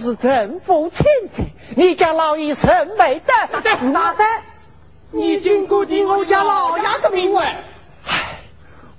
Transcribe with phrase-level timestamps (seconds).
[0.00, 1.44] 是政府亲戚，
[1.76, 3.32] 你家老爷甚没得？
[3.78, 4.24] 是哪的？
[5.12, 7.44] 你经过的我家老爷的名位。
[8.06, 8.38] 唉，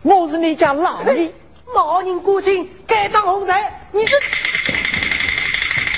[0.04, 1.32] 我是你家老爷，
[1.74, 3.56] 老人过境该当红人，
[3.92, 4.20] 你这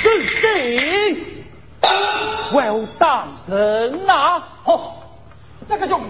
[0.01, 1.17] 是谁？
[2.53, 4.43] 我当人呐！
[4.65, 4.93] 哦，
[5.67, 6.03] 这个就是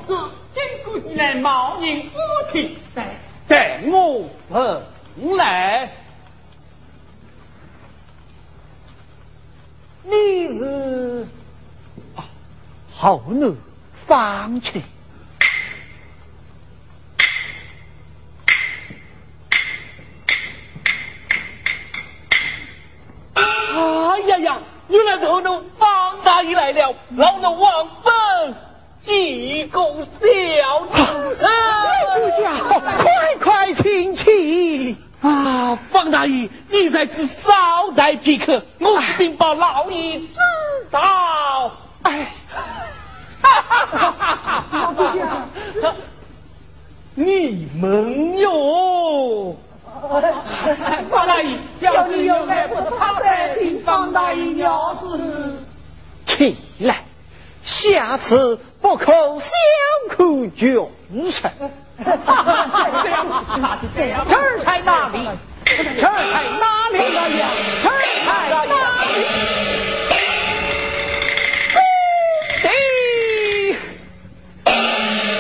[0.51, 2.09] 经过起来冒人夫
[2.51, 5.89] 妻，带带我回来。
[10.03, 11.28] 你是
[12.94, 13.56] 好女
[13.94, 14.81] 方去。
[23.36, 24.59] 哎呀呀！
[24.90, 28.56] 原来是后奴方大爷来了，老奴王本
[29.02, 30.97] 济公小子，
[32.16, 34.97] 主家快快请起。
[35.23, 40.35] 啊，方大爷，你在此稍待片刻，我去禀报老爷知
[40.91, 41.78] 道。
[42.01, 42.34] 哎，
[43.41, 44.94] 哈哈哈哈哈
[45.81, 45.95] 哈！
[47.16, 49.56] 你们哟，
[51.09, 55.53] 方大爷，小弟有来不他在听方大爷要是
[56.25, 57.05] 起来，
[57.64, 59.52] 下次不可小
[60.09, 60.85] 看军
[61.31, 61.49] 臣。
[61.97, 62.25] 这样，
[63.95, 65.29] 这样，这儿在哪里？
[65.66, 67.22] 这儿在哪里呀？
[67.84, 67.93] 这儿
[68.25, 68.29] 在
[68.66, 68.73] 哪
[69.03, 69.13] 里？
[72.63, 72.66] 弟，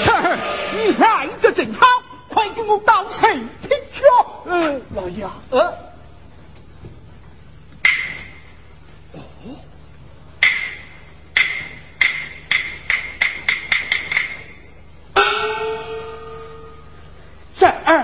[0.05, 0.37] 这儿
[0.73, 1.87] 你来的正好，
[2.29, 4.03] 快给我到身听去。
[4.45, 5.73] 嗯，老爷，呃。
[17.63, 18.03] 这儿，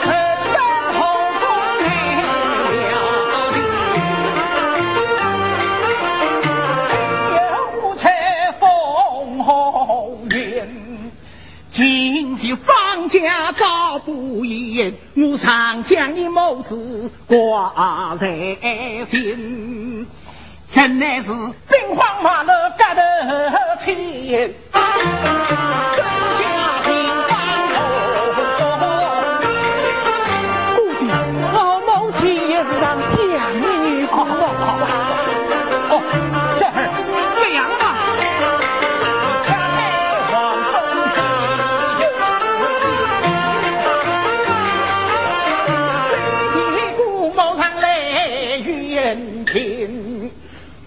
[0.00, 0.08] 身
[0.94, 1.04] 后
[1.38, 1.44] 宫
[7.36, 8.08] 有彩
[8.58, 10.66] 凤红颜，
[11.70, 18.26] 今夕方家早不言，我常将你母子挂在
[19.04, 20.06] 心，
[20.70, 21.32] 真乃是
[21.68, 24.54] 兵荒马乱隔头前。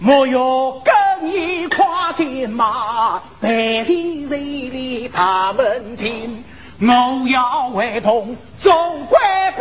[0.08, 6.42] 我要跟你跨进马，白起十里大门前，
[6.80, 9.20] 我要为同总官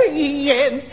[0.09, 0.83] 兵。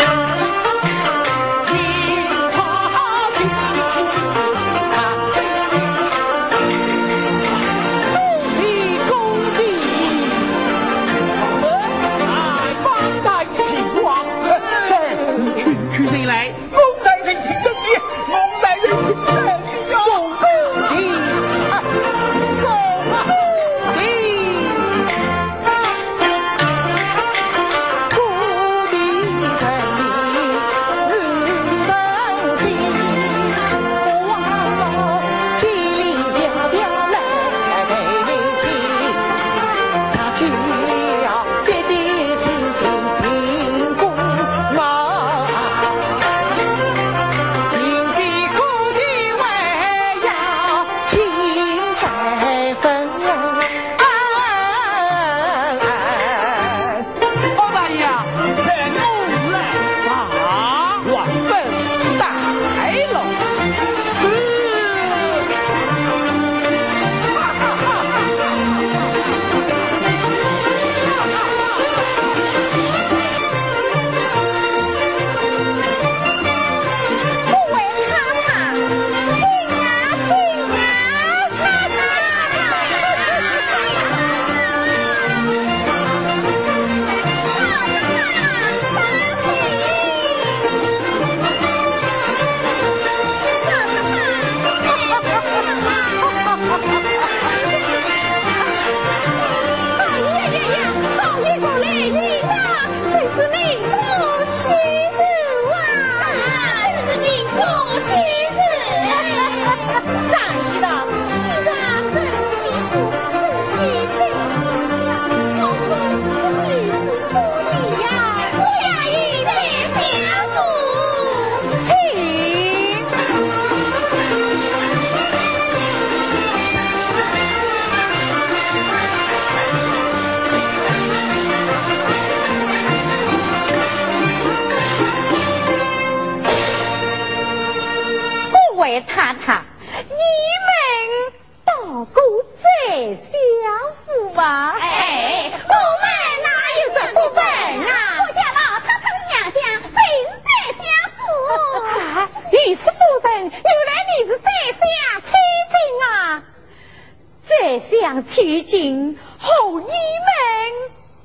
[158.45, 159.89] 毕竟好你们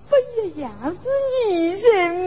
[0.08, 2.19] 不一样是女人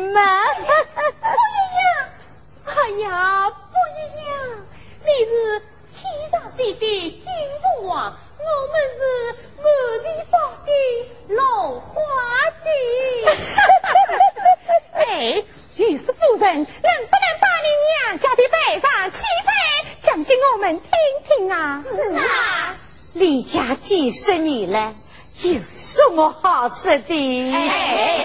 [24.13, 24.95] 是你呢？
[25.43, 28.22] 有什么好吃的。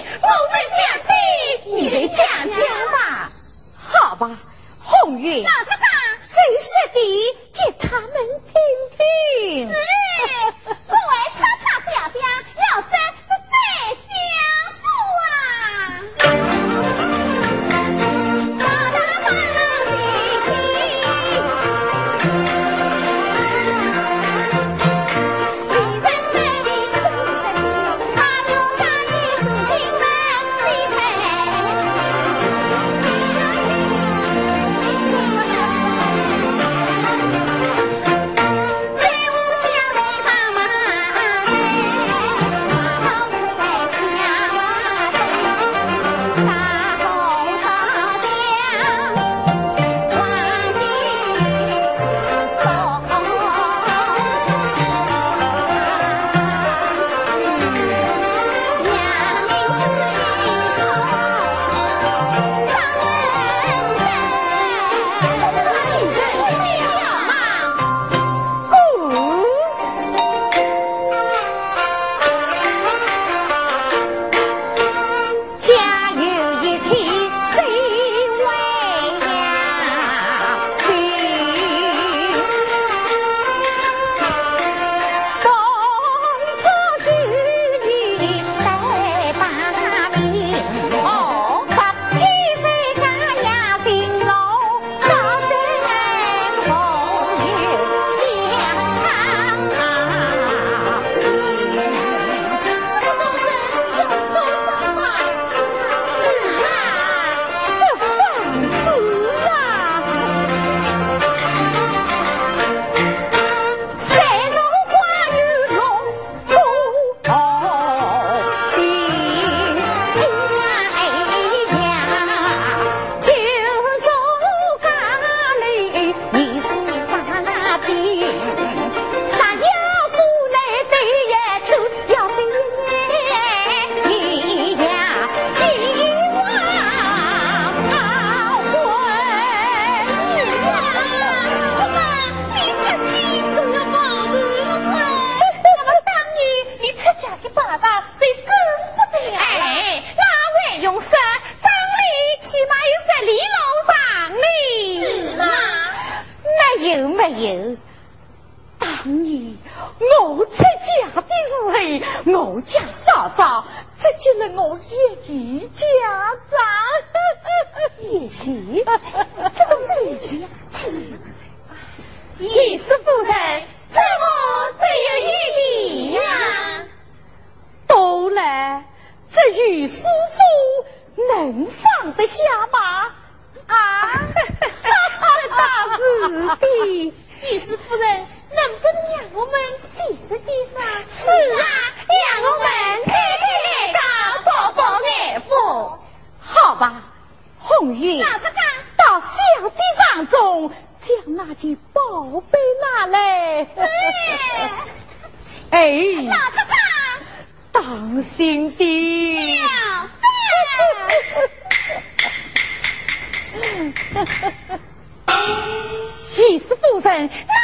[216.36, 217.54] 你是夫人，那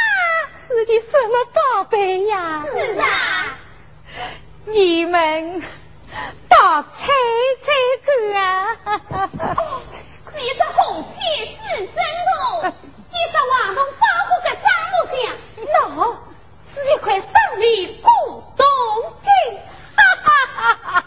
[0.49, 2.63] 是你什么宝贝呀？
[2.63, 3.57] 是啊，
[4.65, 5.61] 你们
[6.47, 6.87] 把猜
[7.61, 7.67] 猜
[8.05, 8.07] 看
[8.41, 8.41] 啊！
[10.31, 11.15] 是一只红旗
[11.57, 11.59] 子
[11.93, 11.97] 孙
[12.31, 12.73] 哦，
[13.11, 15.15] 一只黄铜包裹的樟木箱，
[15.67, 15.75] 那
[16.65, 17.27] 是一块胜
[17.59, 18.07] 利古
[18.55, 18.65] 铜
[19.21, 19.29] 镜。
[19.97, 21.04] 哈哈哈哈！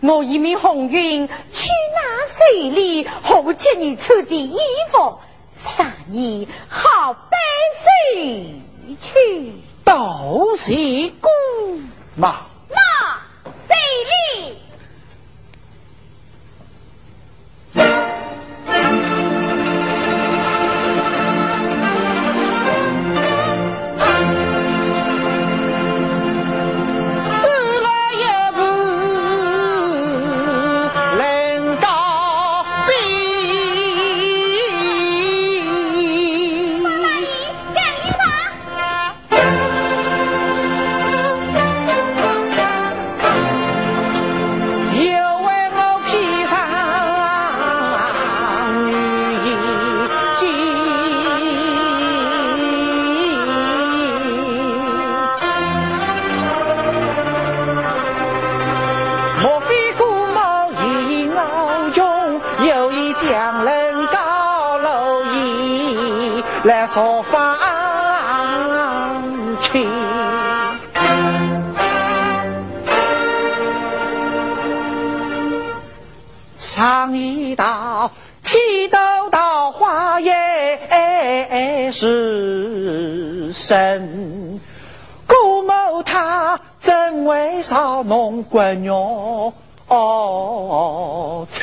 [0.00, 4.58] 我一面红云去拿水里何洁你出的衣
[4.90, 5.18] 服，
[5.54, 7.38] 上衣好白
[8.12, 8.60] 水
[9.00, 9.52] 去，
[9.84, 10.72] 都是
[11.20, 11.28] 姑
[12.16, 12.53] 妈。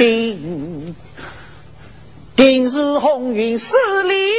[0.02, 0.96] 定，
[2.36, 4.32] 定是红云十里。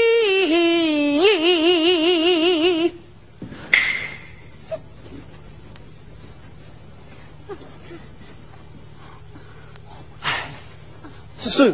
[11.38, 11.70] 算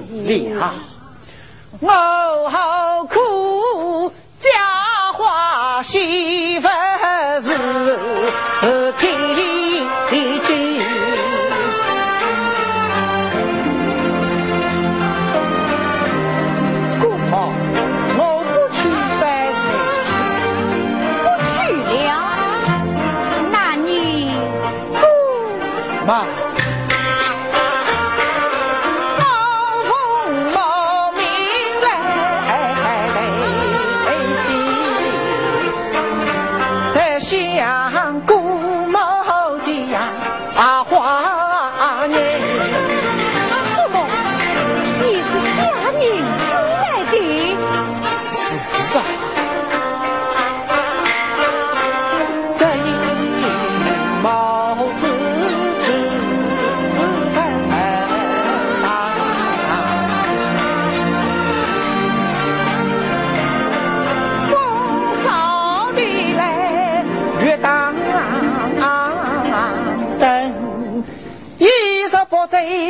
[0.54, 0.74] 了，
[1.80, 6.68] 我好苦，家花媳妇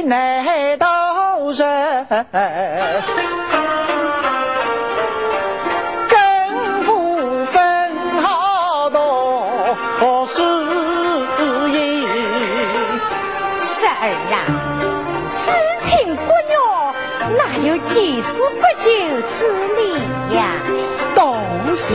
[0.08, 2.06] 难道人，
[6.08, 9.76] 跟夫分好多
[10.26, 10.42] 事
[11.72, 12.08] 业。
[13.58, 14.34] 婶儿啊，
[15.36, 15.52] 此
[15.84, 16.56] 情不妙，
[17.36, 18.40] 哪有几时不
[18.80, 18.88] 久
[19.20, 19.36] 之
[19.76, 19.80] 理
[20.34, 20.40] 呀？
[21.14, 21.20] 多
[21.76, 21.92] 谢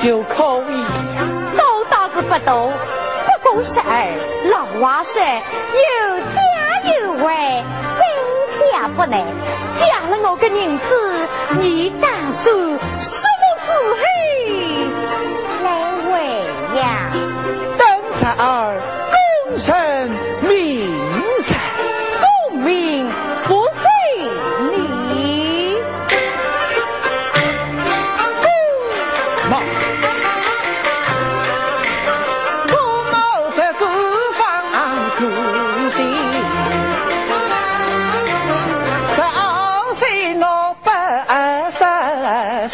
[0.00, 0.84] 你就可以，
[1.56, 2.72] 多倒是不多，
[3.42, 4.14] 不过是儿
[4.48, 6.36] 老娃说有家
[7.00, 7.64] 有位，
[7.98, 8.00] 再
[8.70, 9.26] 嫁不难，
[9.80, 11.26] 嫁了我个人子，
[11.58, 12.54] 你打算
[13.00, 13.72] 什么时候
[15.64, 15.66] 来
[16.06, 16.06] 回
[16.78, 17.10] 呀？
[17.76, 17.82] 等
[18.20, 18.78] 着儿
[19.48, 19.66] 功成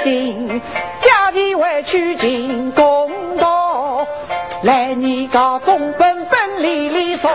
[0.04, 0.60] 今
[1.00, 4.06] 假既回去，尽公道
[4.62, 7.30] 来年家中本本利利送。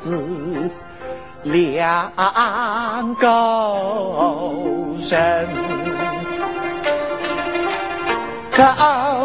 [0.00, 0.70] 子
[1.42, 2.12] 两
[3.16, 5.48] 高人。
[8.56, 9.17] 高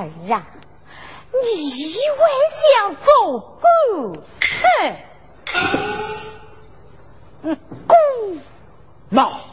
[0.00, 0.46] 儿啊，
[1.32, 1.42] 你
[2.16, 2.20] 还
[2.58, 3.62] 想做狗？
[7.42, 7.52] 哼，
[7.88, 8.40] 嗯，
[9.10, 9.49] 闹。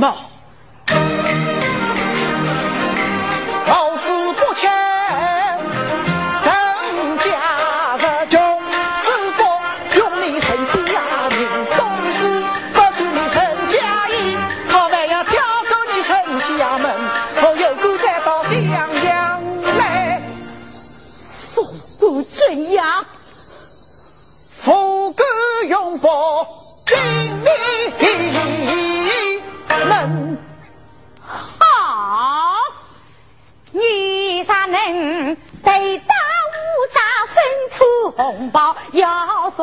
[0.00, 0.29] Nou,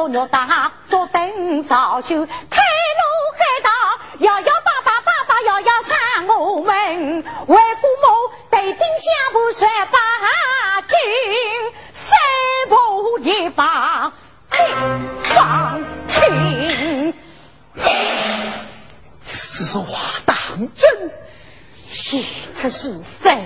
[0.07, 3.03] 我打坐等朝休，开路
[3.37, 3.69] 开道，
[4.19, 10.97] 幺幺八八八八幺幺三，我们为父母，头顶下不缺八金，
[11.93, 12.17] 三
[12.69, 14.13] 步一把，
[14.51, 14.57] 立
[15.25, 17.13] 双亲。
[19.21, 20.35] 此话当
[20.73, 21.11] 真？
[21.85, 22.23] 现
[22.55, 23.36] 这是谁？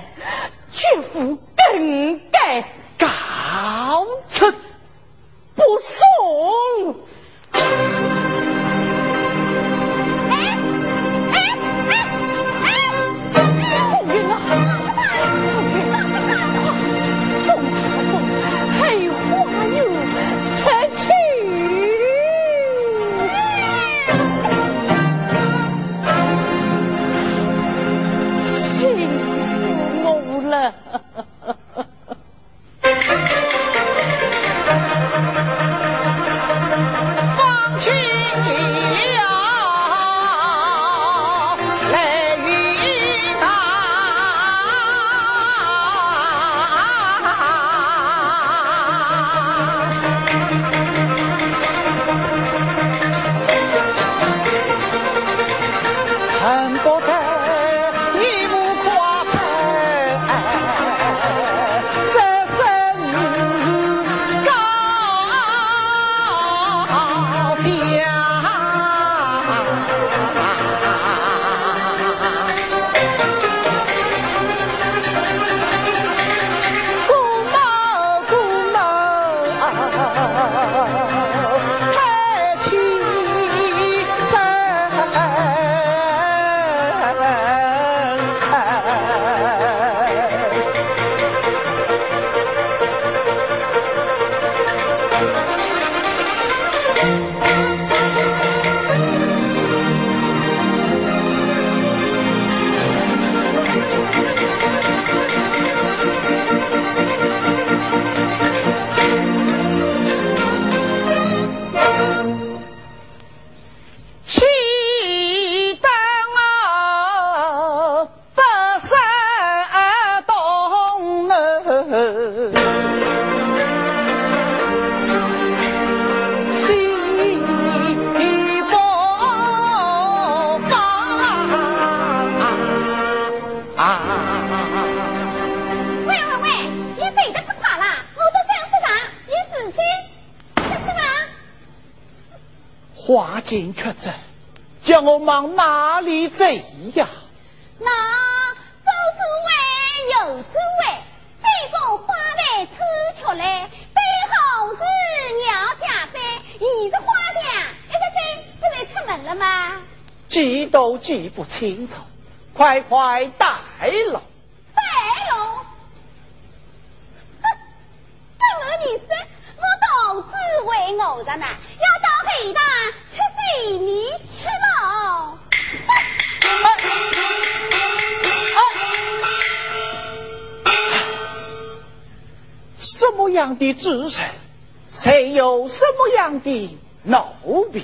[184.93, 187.81] 谁有什么样的奴婢？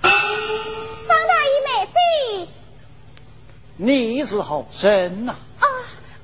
[0.00, 0.12] 方
[1.28, 2.50] 大爷，妹子，
[3.76, 5.36] 你是何人呐？
[5.60, 5.66] 啊，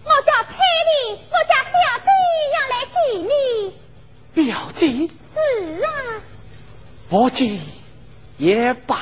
[0.05, 2.09] 我叫彩丽，我家小周
[2.55, 2.97] 要来见
[3.29, 3.31] 你。
[4.35, 5.11] 表姐。
[5.35, 5.89] 是啊。
[7.11, 7.61] 我见。
[8.43, 8.99] 也罢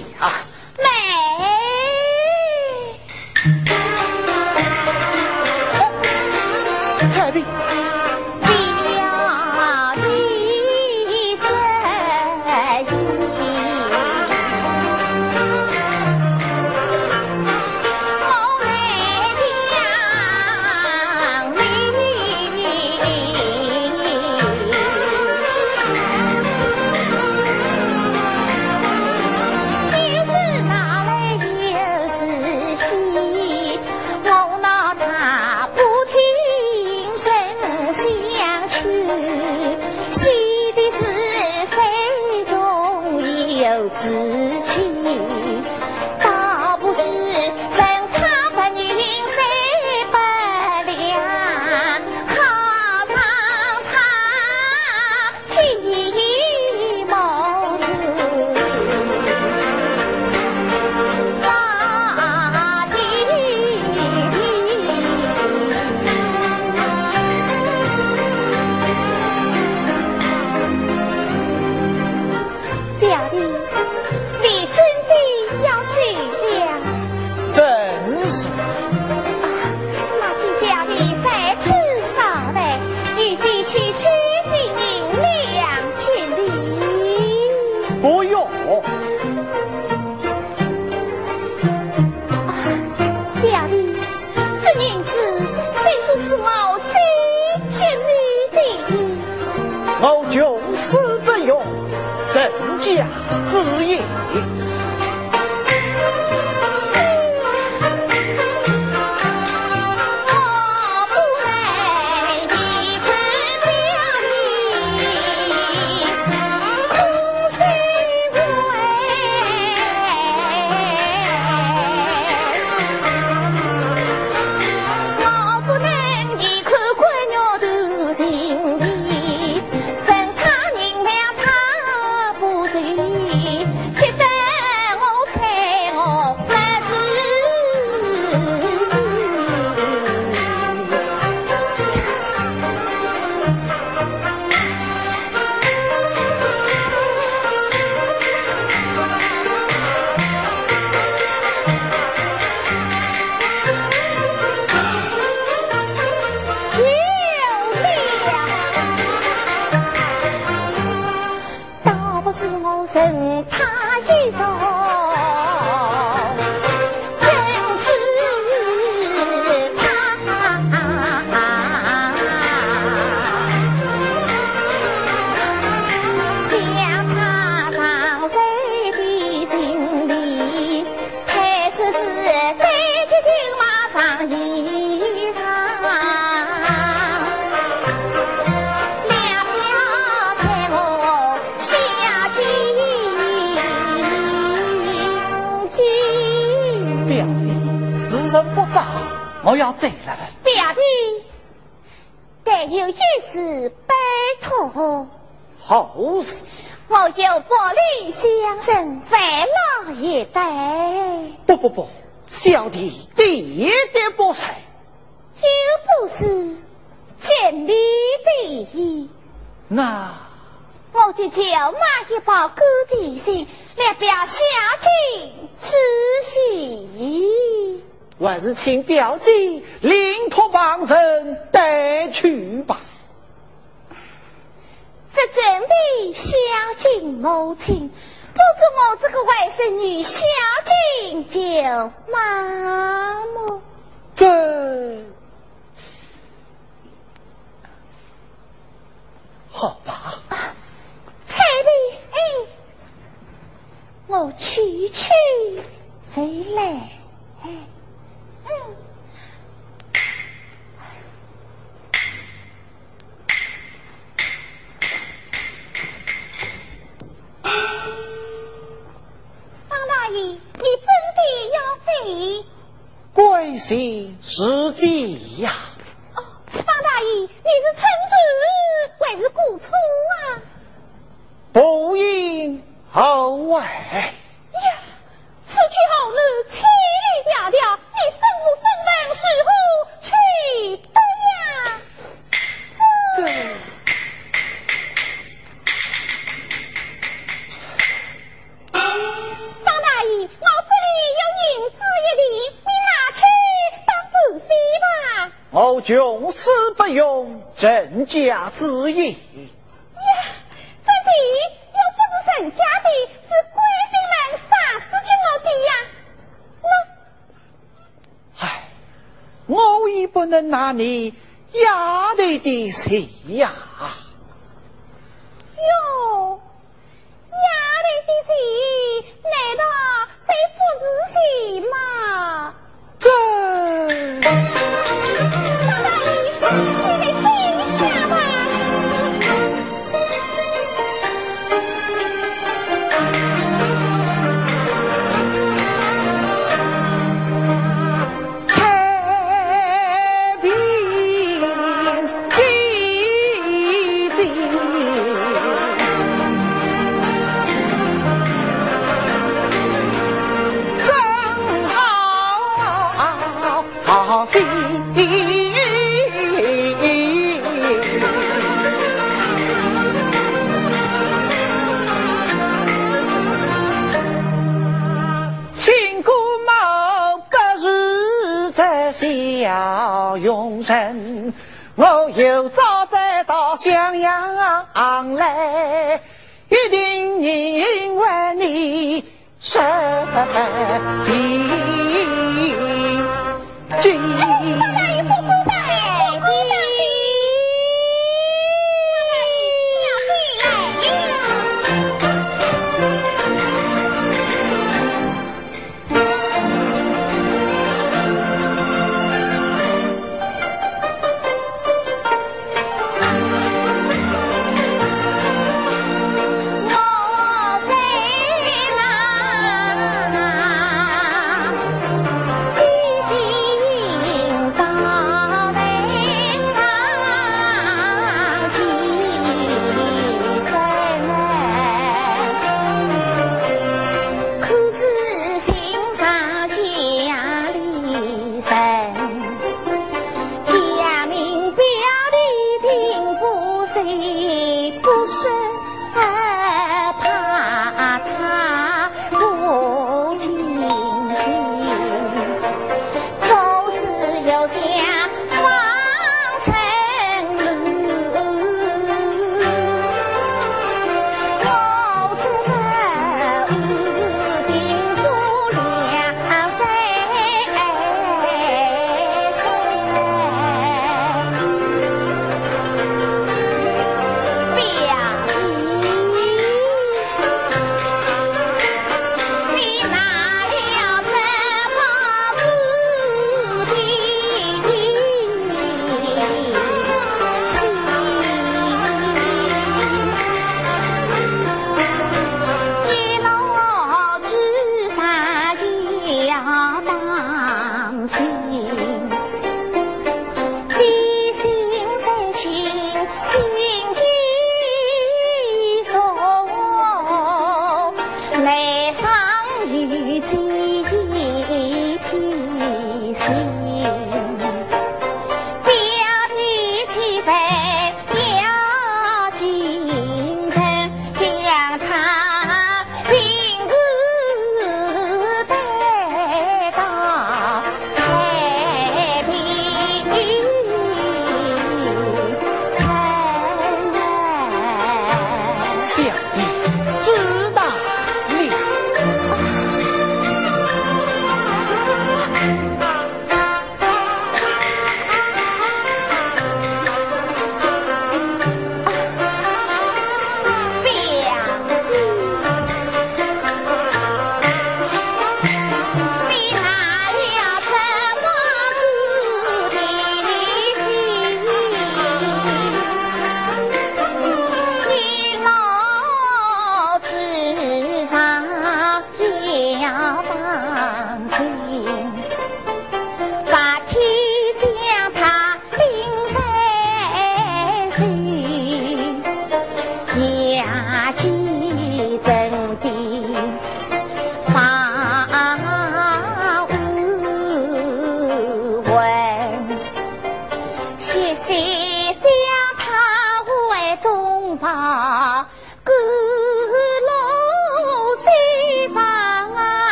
[0.00, 0.04] 了。
[0.20, 0.43] 我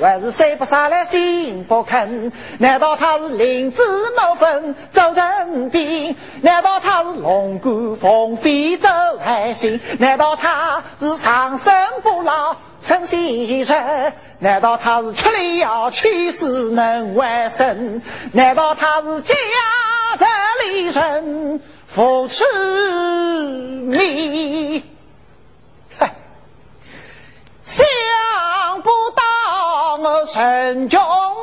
[0.00, 2.32] 还是谁不杀来心不肯？
[2.58, 3.82] 难道他是灵芝
[4.16, 6.16] 莫分走人兵？
[6.42, 8.88] 难道他是龙骨凤飞走
[9.22, 9.80] 海星？
[9.98, 11.72] 难道他是长生
[12.02, 14.12] 不老陈先生？
[14.38, 18.02] 难道他是吃了药去世能还生？
[18.32, 19.34] 难道他是家
[20.18, 20.26] 宅
[20.66, 22.44] 里人佛出
[23.86, 24.82] 命？
[27.70, 31.00] 想不到我神穷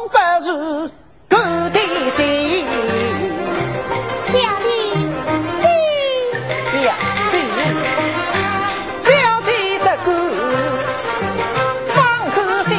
[0.10, 0.92] 不是
[1.30, 2.68] 狗的心，
[4.34, 4.68] 表弟，
[6.74, 6.94] 表
[7.32, 7.36] 弟，
[9.06, 9.16] 表
[9.46, 10.08] 姐这个
[11.86, 11.96] 放
[12.36, 12.78] 可心，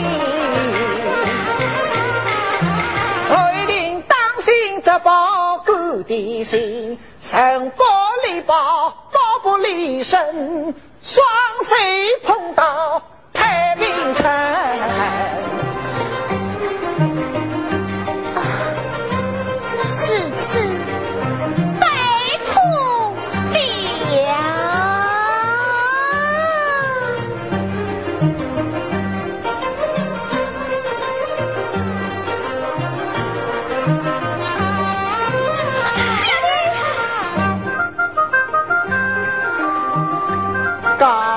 [3.30, 3.32] 我
[3.62, 7.82] 一定当心这包狗的心，生不
[8.26, 11.24] 离包，包不离身，双
[11.64, 11.74] 手
[12.24, 13.02] 碰到。
[13.68, 14.48] 太平城。
[40.98, 41.27] 到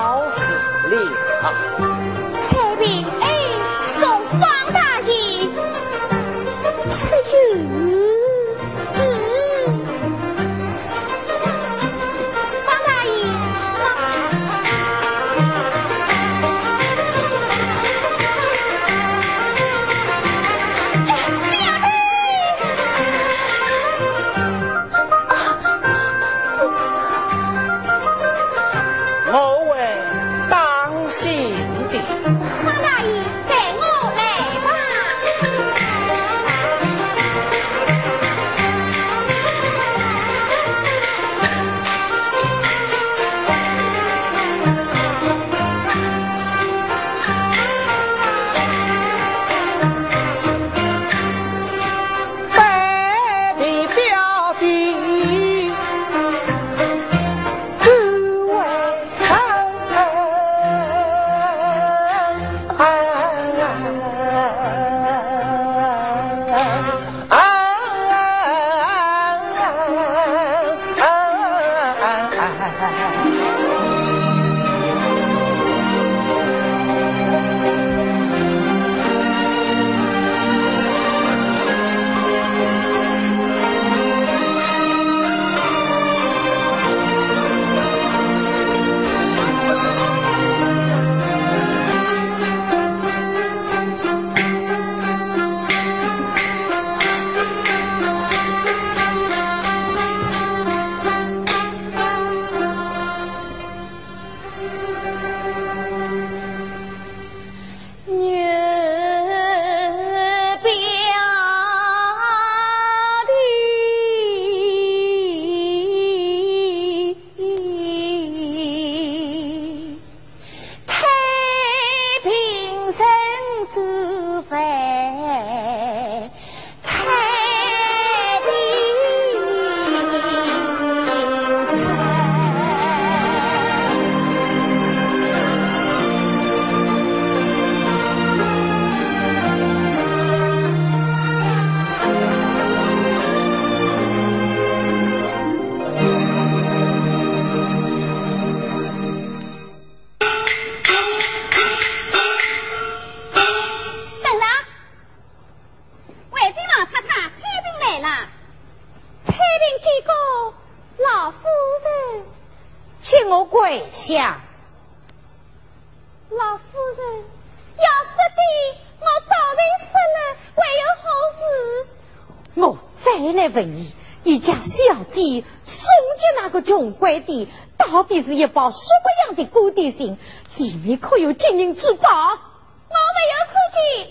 [178.22, 180.16] 底是一包什么样的古典型？
[180.56, 182.08] 里面可有金银珠宝？
[182.08, 184.10] 我没有看见，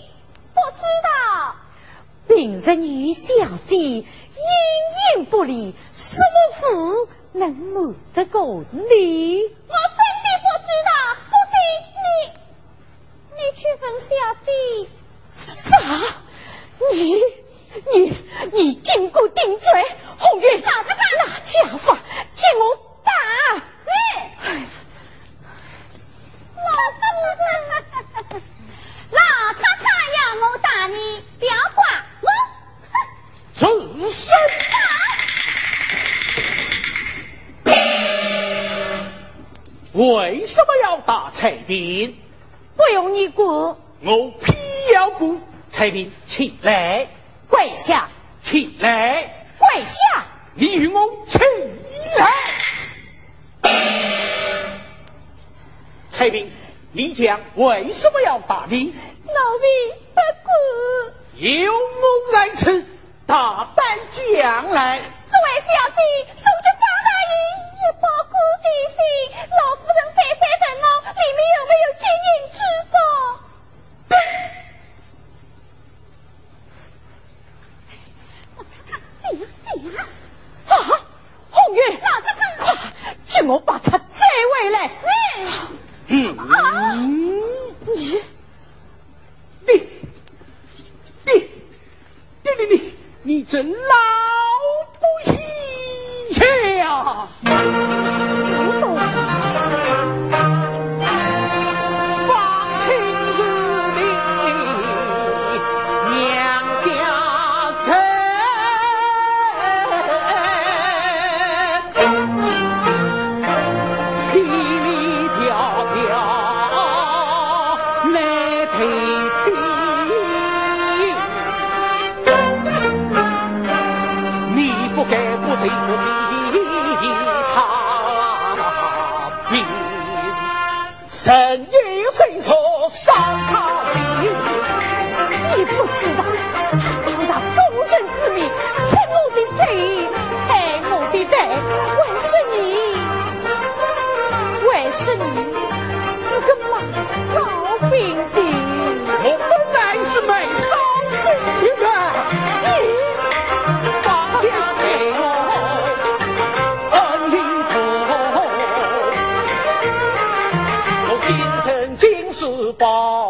[0.54, 1.56] 不知道。
[2.28, 4.04] 平日与小姐阴
[5.16, 9.42] 影不离，什么事能瞒得过你？
[9.42, 10.90] 我真的不知道。
[11.30, 11.54] 不信
[12.02, 12.06] 你，
[13.34, 14.06] 你去问小
[14.42, 14.52] 姐。
[15.34, 15.70] 啥？
[16.92, 16.94] 你
[17.94, 18.16] 你
[18.52, 19.66] 你金箍顶罪，
[20.18, 20.82] 红云，拿
[21.40, 21.98] 家法，
[22.34, 23.12] 借我打。
[24.42, 24.46] 哎，
[26.56, 26.62] 老
[26.92, 27.00] 夫
[27.38, 27.42] 人，
[29.10, 29.14] 老
[29.54, 29.84] 太太
[30.16, 30.94] 要我打你，
[31.38, 31.80] 不要管
[32.20, 32.26] 我。
[33.54, 34.24] 出身
[34.70, 34.74] 大。
[39.92, 42.18] 为什么要打彩兵？
[42.76, 44.56] 不用你管，我偏
[44.94, 45.38] 要管。
[45.68, 47.08] 彩兵起来
[47.48, 48.08] 跪下，
[48.42, 52.30] 起来跪下，你与我起来。
[56.10, 56.52] 蔡斌，
[56.92, 58.94] 你讲为什么要打你？
[59.24, 59.68] 老命
[60.14, 60.50] 不顾，
[61.36, 62.86] 有梦在此，
[63.26, 65.00] 大胆将来。
[65.00, 65.98] 这位小姐，
[66.34, 67.32] 送着方大人
[67.74, 68.32] 一包括
[68.62, 68.96] 底信，
[69.50, 72.58] 老夫人再三问我，里面有没有金银珠
[72.92, 72.96] 宝？
[78.56, 78.92] 我看看，
[79.22, 79.96] 怎样怎样？
[80.68, 80.70] 啊，
[81.66, 82.74] 红玉，快
[83.24, 84.04] 叫我把他追
[84.52, 84.90] 回来。
[86.08, 86.36] 嗯，
[87.86, 88.22] 你，
[89.66, 89.72] 你，
[91.24, 91.32] 你，
[92.42, 92.74] 你你你，
[93.22, 93.68] 你这老
[94.98, 95.32] 不义
[96.34, 96.40] 气
[96.78, 97.28] 呀！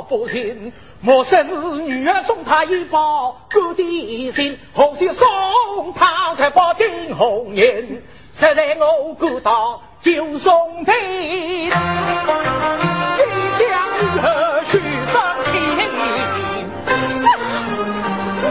[0.09, 0.72] 父亲。
[1.00, 5.28] 莫说是女儿送他一包狗的信，何须送
[5.94, 8.03] 他十包金红银？
[8.32, 11.76] 实在我顾到就送的，一将
[13.98, 14.80] 女儿去
[15.12, 15.53] 放亲。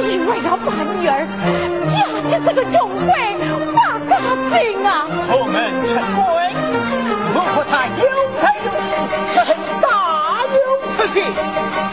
[0.03, 1.27] 你为了把女儿
[1.87, 1.93] 嫁
[2.27, 3.09] 进这个穷鬼
[3.71, 3.77] 马
[4.09, 4.11] 家
[4.57, 5.07] 精啊！
[5.29, 5.55] 我们
[5.87, 6.21] 陈贵，
[7.35, 8.01] 我和他有
[8.37, 8.67] 才有
[9.27, 9.55] 势，是很
[11.03, 11.90] 有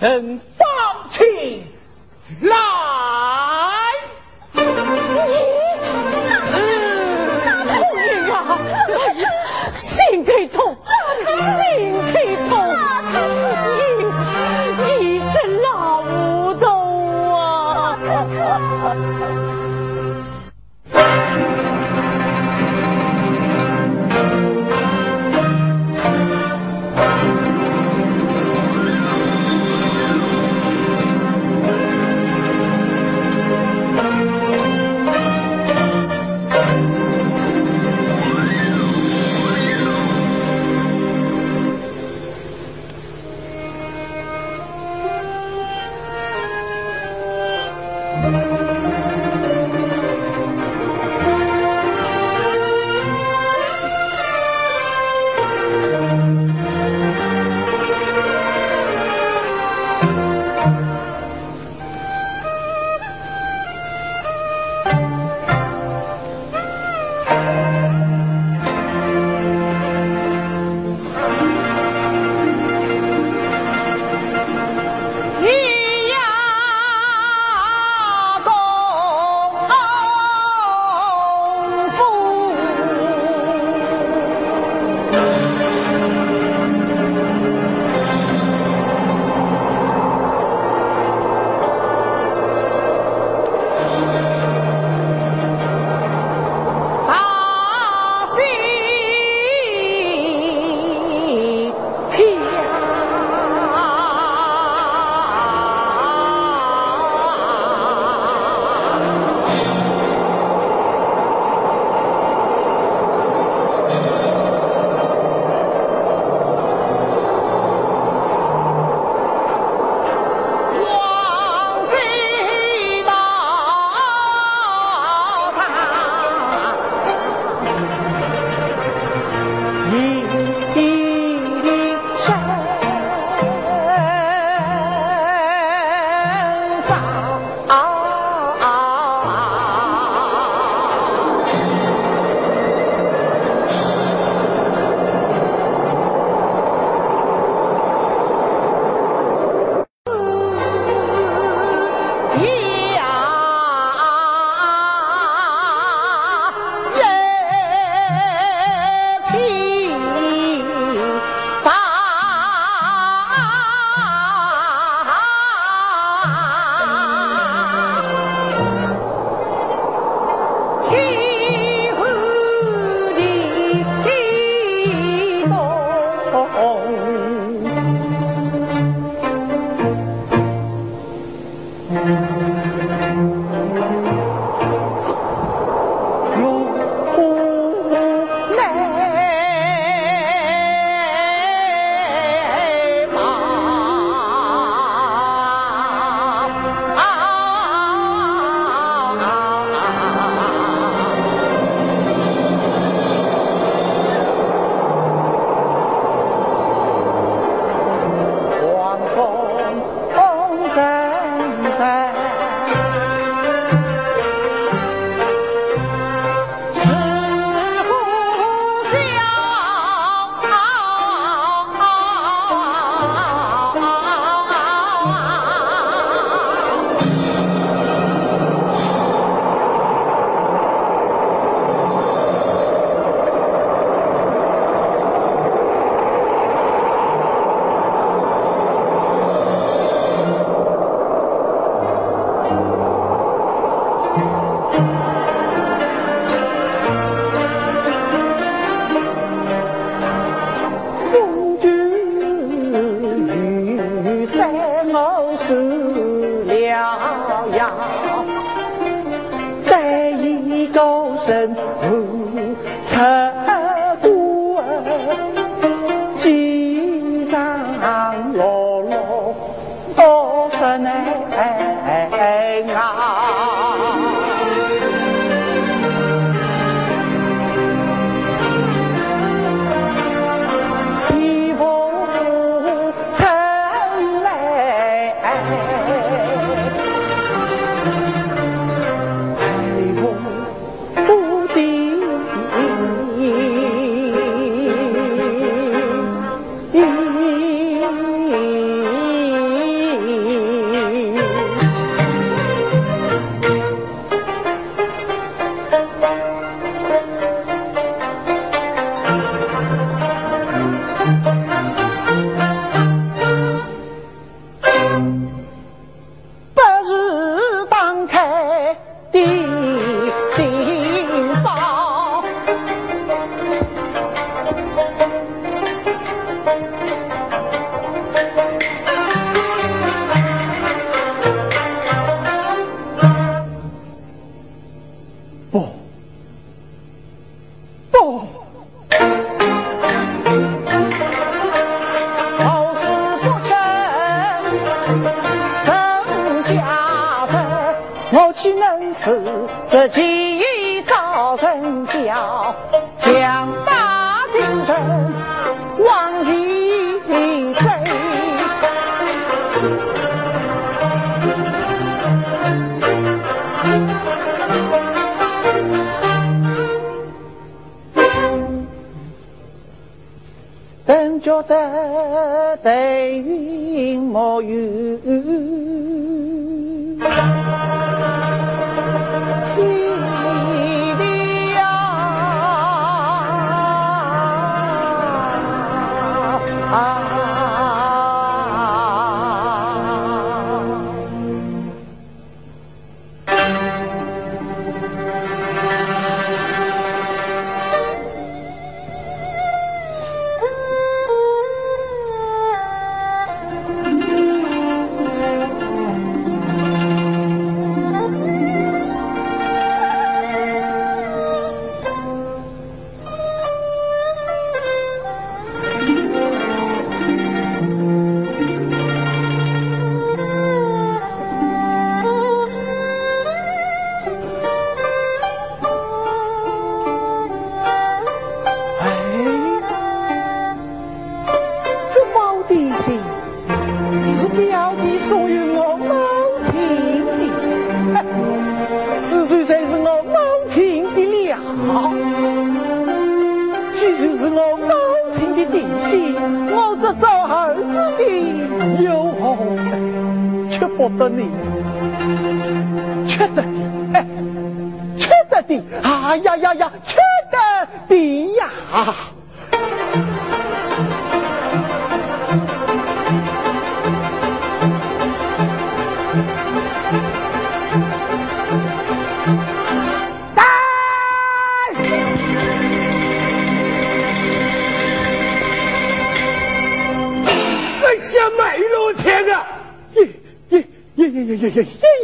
[0.00, 0.20] 要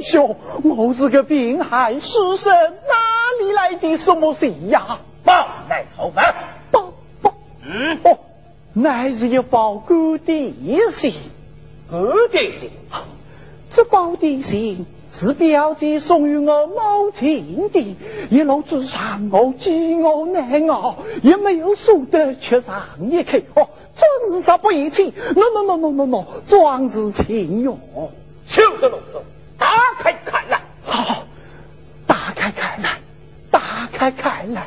[0.03, 4.99] 兄，我是个病寒书生，哪里来的什么信呀？
[5.25, 6.25] 报来投分。
[6.71, 6.93] 报
[7.23, 7.35] 报，
[7.65, 8.19] 嗯，哦，
[8.73, 10.55] 乃是一包古的
[10.91, 11.15] 信，
[11.91, 11.97] 古
[12.33, 12.71] 的信，
[13.71, 14.87] 这包的信。
[15.13, 17.97] 是表姐送与我母亲的，
[18.31, 23.39] 一路之上我饥饿难熬，也没有舍得吃上一口。
[23.57, 27.81] 哦，真是啥不义气！no no no no no no，壮士情勇，
[28.51, 29.23] 休得啰嗦，
[29.57, 30.61] 打开看来。
[30.85, 31.25] 好，
[32.05, 32.99] 打开看来，
[33.49, 34.67] 打开看来。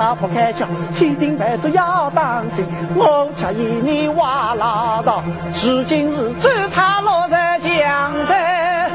[0.00, 2.64] 打不开枪，千叮万嘱要当心。
[2.96, 5.20] 我却以你话唠叨，
[5.62, 8.90] 如今是追他落在江山，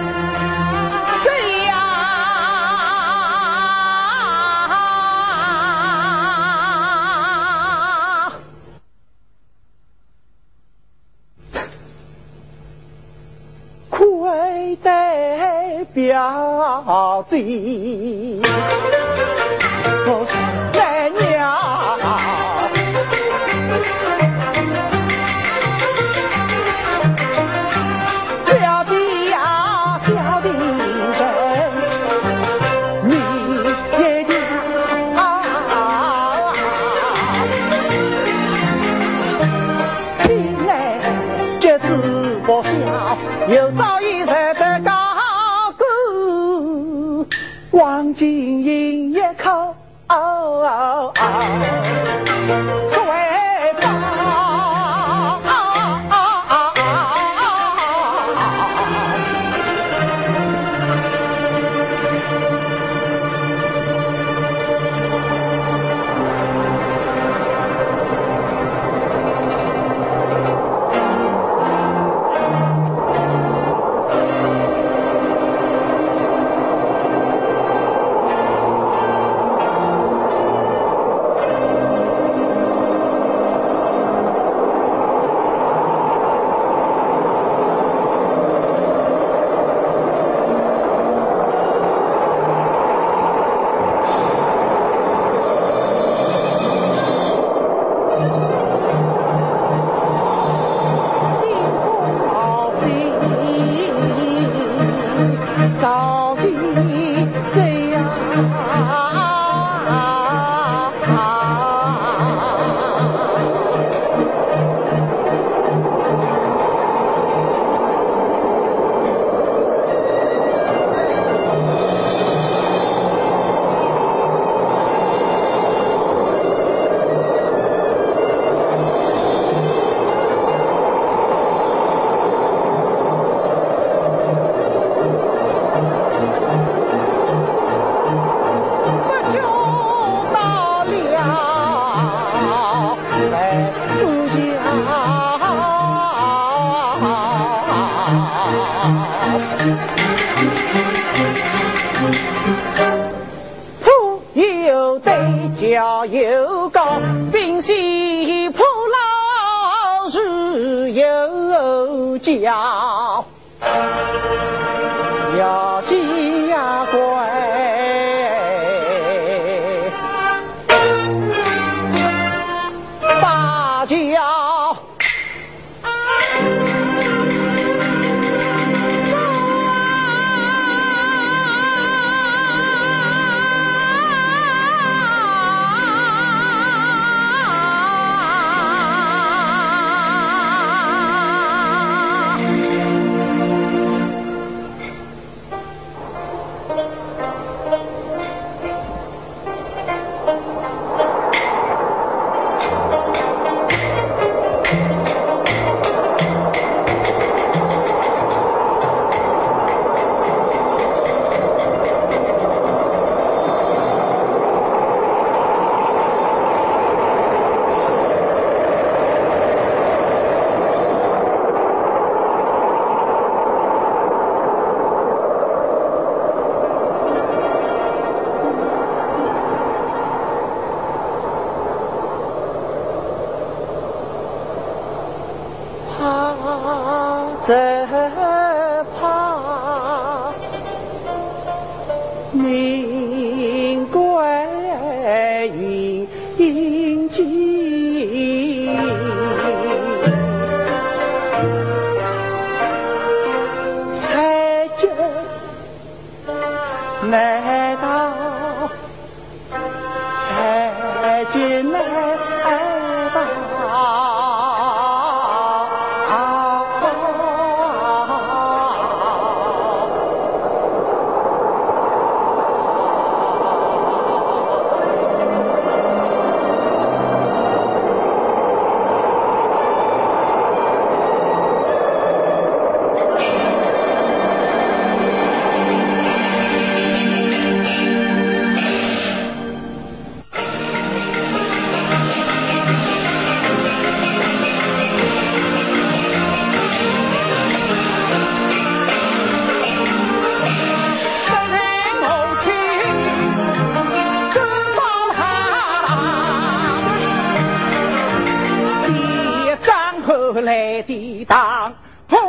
[1.11, 1.91] 谁呀？
[13.91, 17.37] 快代表姐。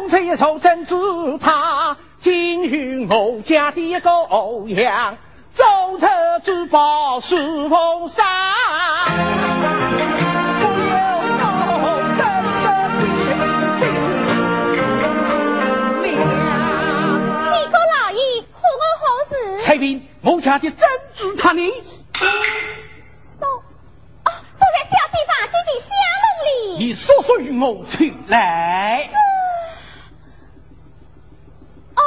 [0.09, 5.19] 这一手珍珠塔，金玉我家的一个偶像，
[5.51, 5.65] 走
[5.99, 6.07] 出
[6.45, 8.25] 珠宝是风沙。
[17.49, 19.59] 几个老爷，和我何事？
[19.59, 21.63] 彩萍，我家的珍珠塔呢？
[26.79, 29.09] 你说说与我出来。
[31.95, 32.03] 哦，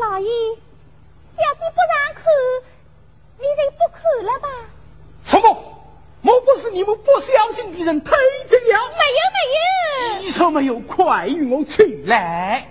[0.00, 0.28] 老爷，
[1.36, 2.24] 小姐不让看，
[3.38, 4.48] 你就不看了吧？
[5.24, 5.46] 什么？
[6.20, 8.16] 莫不是你们不小心被人推
[8.48, 8.66] 进了？
[8.66, 10.22] 没有没有。
[10.22, 10.80] 记仇没有？
[10.80, 12.66] 快与我出来。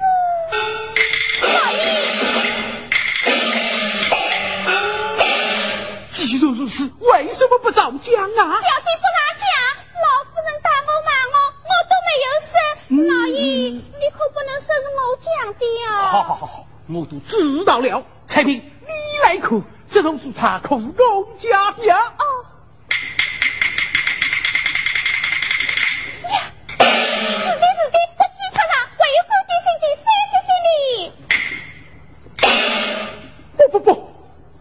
[1.42, 1.78] 老爷，
[6.12, 7.98] 既然如此，为什么不早讲啊？
[8.02, 9.46] 小姐不让讲。
[10.02, 12.52] 老夫人打我骂我，我都没有说。
[13.08, 13.40] 老爷，
[13.70, 15.88] 你可不能说是我讲的啊！
[16.04, 18.06] 好好好好，我都知道了。
[18.28, 18.88] 彩萍，你
[19.24, 22.14] 来看，这头是他可是公家的啊！
[22.18, 22.24] 哦。
[26.32, 26.40] 呀，
[26.80, 27.64] 是的，的。
[33.58, 33.94] 不不不，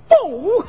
[0.08, 0.64] 不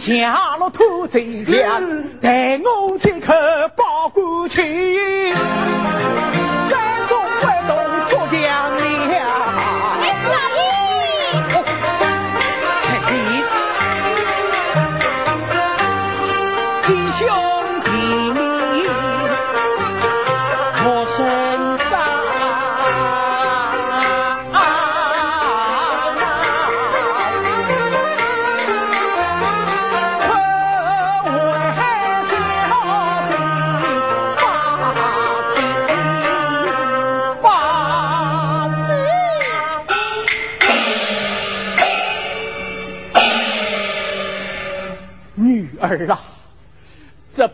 [0.00, 1.78] 下了土贼家，
[2.22, 5.34] 带我这颗报国去，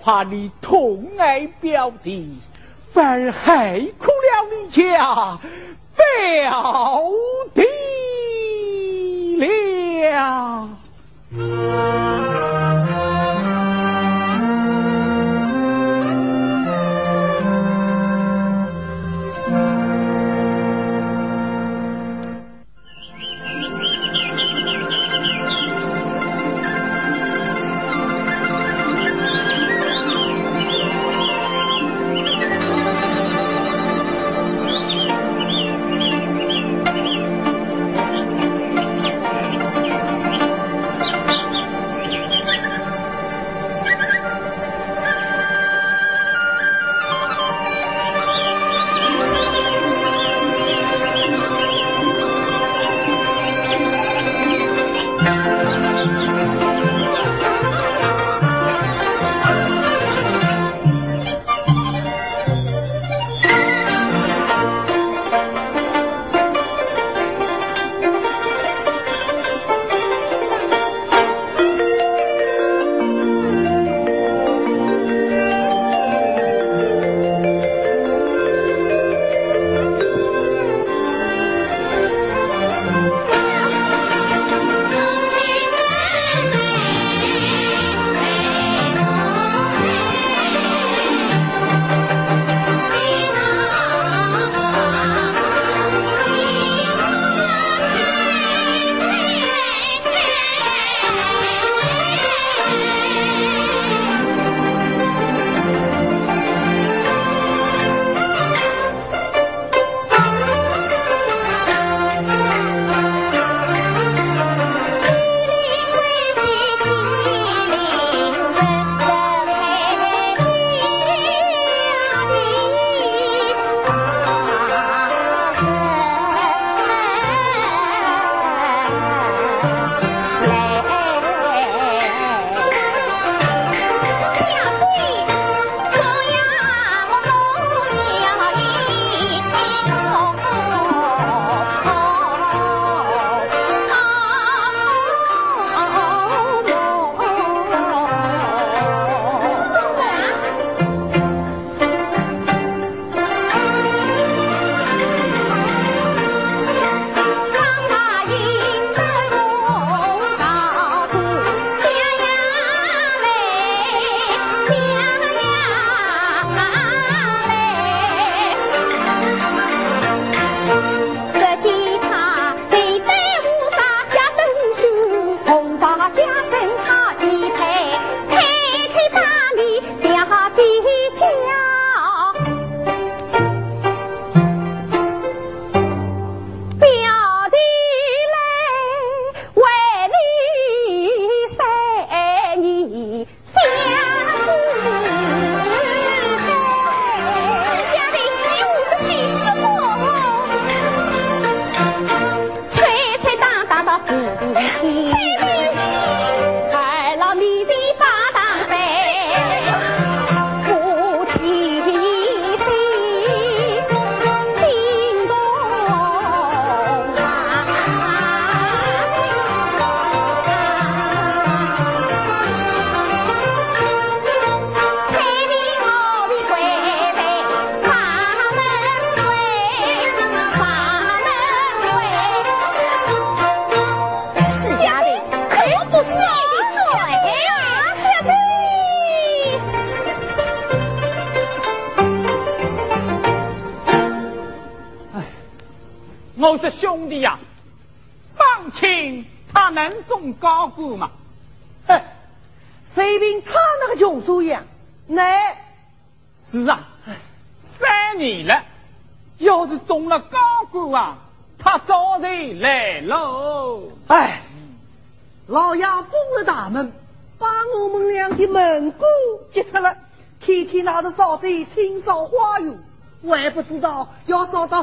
[0.06, 2.38] 怕你痛爱表弟，
[2.92, 5.36] 反而害苦了你家
[5.96, 7.10] 表
[7.52, 7.62] 弟
[10.06, 10.68] 了。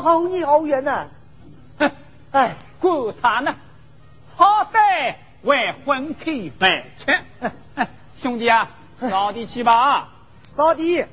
[0.03, 1.07] 要烧到后年后月呢。
[1.79, 1.91] 哼，
[2.31, 3.55] 哎，管他呢，
[4.35, 5.15] 好歹。
[5.43, 7.19] 为婚配饭吃，
[8.17, 8.69] 兄弟啊，
[9.01, 10.09] 扫地去吧啊，
[10.47, 11.05] 扫地。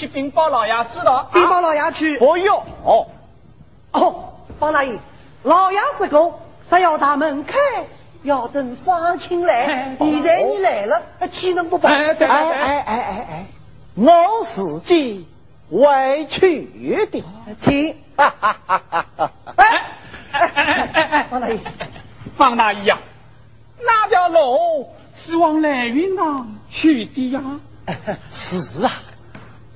[0.00, 1.28] 去禀报老爷知道。
[1.30, 2.18] 禀报老爷去。
[2.18, 2.64] 不用。
[2.84, 3.08] 哦，
[3.92, 4.98] 哦，方大爷，
[5.42, 7.58] 老爷是公，只要大门开，
[8.22, 9.94] 要等方清来。
[9.98, 11.90] 现在你来了，岂能不报？
[11.90, 13.46] 哎哎哎哎哎，
[13.94, 15.28] 我自己
[15.68, 17.22] 委屈的，
[17.60, 17.94] 请。
[18.16, 18.82] 哎哎哎
[20.32, 21.58] 哎哎，方大爷，
[22.38, 22.98] 方大爷呀。
[23.82, 27.40] 那条路是往来云堂去的呀？
[28.30, 28.92] 是啊，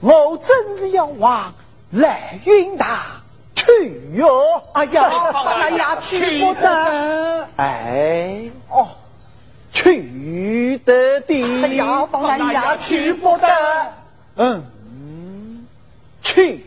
[0.04, 1.54] 我真是要往
[1.90, 3.22] 来云堂
[3.54, 3.72] 去
[4.12, 4.62] 哟！
[4.74, 7.48] 哎呀，哎呀，去不得！
[7.56, 8.88] 哎，哦，
[9.72, 11.62] 去得的！
[11.62, 13.48] 哎呀，方大爷，去不得！
[14.36, 15.66] 嗯，
[16.22, 16.66] 去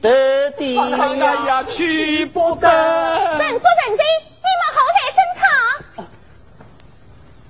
[0.00, 0.76] 得的！
[0.96, 2.68] 方大爷，去不得！
[2.68, 4.04] 神夫人贼，
[4.38, 5.42] 你们后台侦查。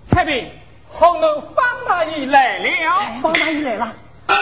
[0.06, 0.48] 彩屏，
[0.88, 3.20] 红楼方大爷来了。
[3.20, 3.92] 方大爷来了。
[4.28, 4.34] 呀，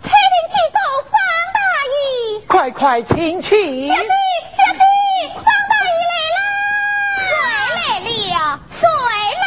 [0.00, 1.12] 彩屏见到方
[1.54, 1.58] 大
[1.92, 1.96] 爷，
[2.46, 3.48] 快快请起。
[3.88, 4.00] 小弟，
[4.56, 4.80] 小弟，
[5.34, 6.38] 方大爷来啦。
[7.18, 7.30] 谁
[7.76, 8.60] 来了？
[8.68, 9.44] 谁来了？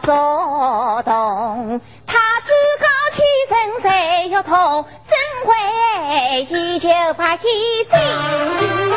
[0.00, 5.16] 做动，他趾高气盛谁要通，怎
[5.46, 8.91] 会依旧把一进。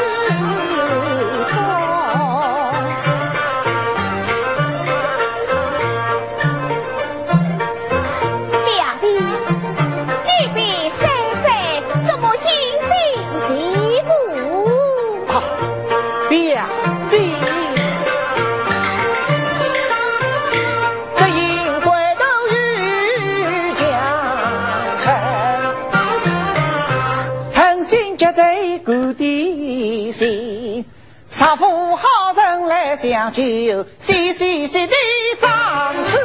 [31.37, 34.93] 杀父好人来相救，洗洗洗的。
[35.41, 36.17] 脏死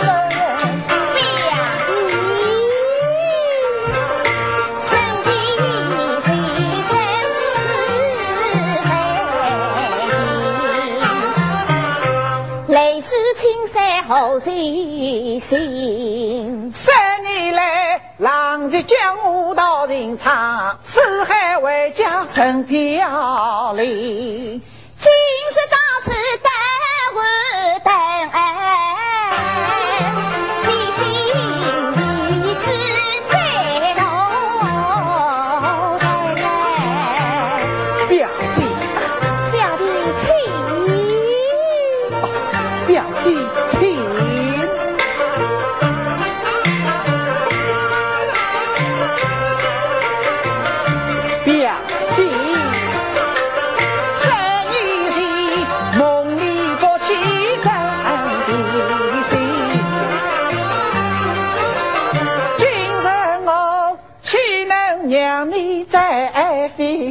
[0.00, 0.06] 手。
[0.06, 1.52] 呀，
[4.80, 4.88] 身
[12.62, 12.72] 谁？
[12.72, 14.40] 泪湿青衫何？
[18.24, 24.62] 浪迹江湖到人场，四海为家成飘零。
[24.96, 25.12] 今
[25.50, 25.78] 世当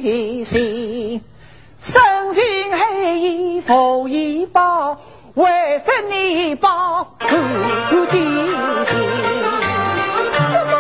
[0.04, 1.22] 心，
[1.80, 2.44] 生情
[2.78, 5.00] 黑衣服一包，
[5.34, 5.46] 为
[5.80, 9.02] 着你包苦的心。
[10.32, 10.74] 什么？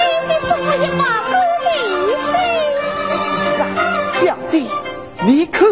[0.00, 1.30] 你是什么一把苦
[1.62, 1.66] 的
[2.24, 2.26] 心？
[3.20, 3.24] 是
[3.62, 3.62] 啊，
[4.20, 4.62] 表姐，
[5.24, 5.62] 你看。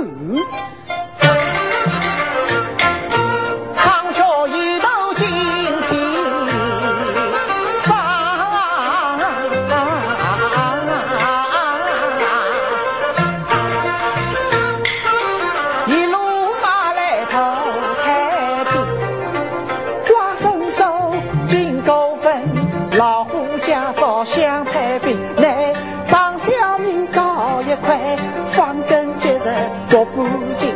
[29.92, 30.24] 说不
[30.56, 30.71] 尽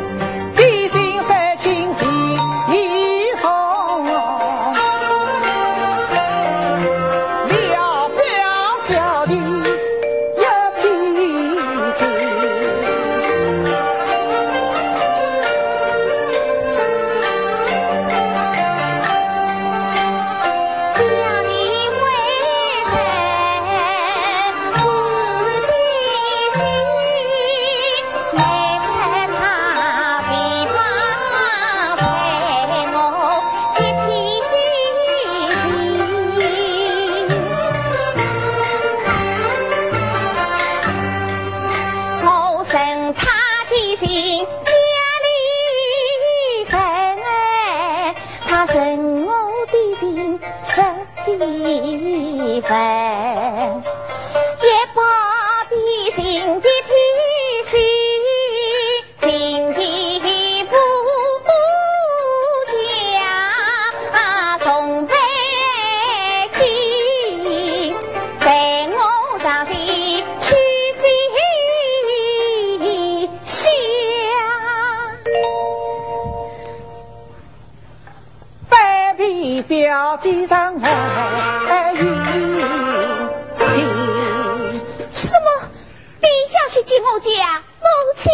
[86.99, 88.31] 我家母亲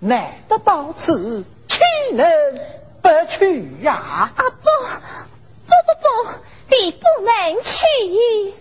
[0.00, 1.80] 难得到此岂
[2.12, 2.26] 能
[3.02, 3.92] 不去呀？
[3.92, 4.44] 啊不
[5.66, 6.06] 不不不
[6.70, 8.54] 你不能去。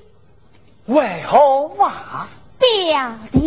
[0.86, 2.28] 为何话？
[2.60, 3.40] 表弟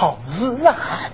[0.00, 1.10] 好事啊！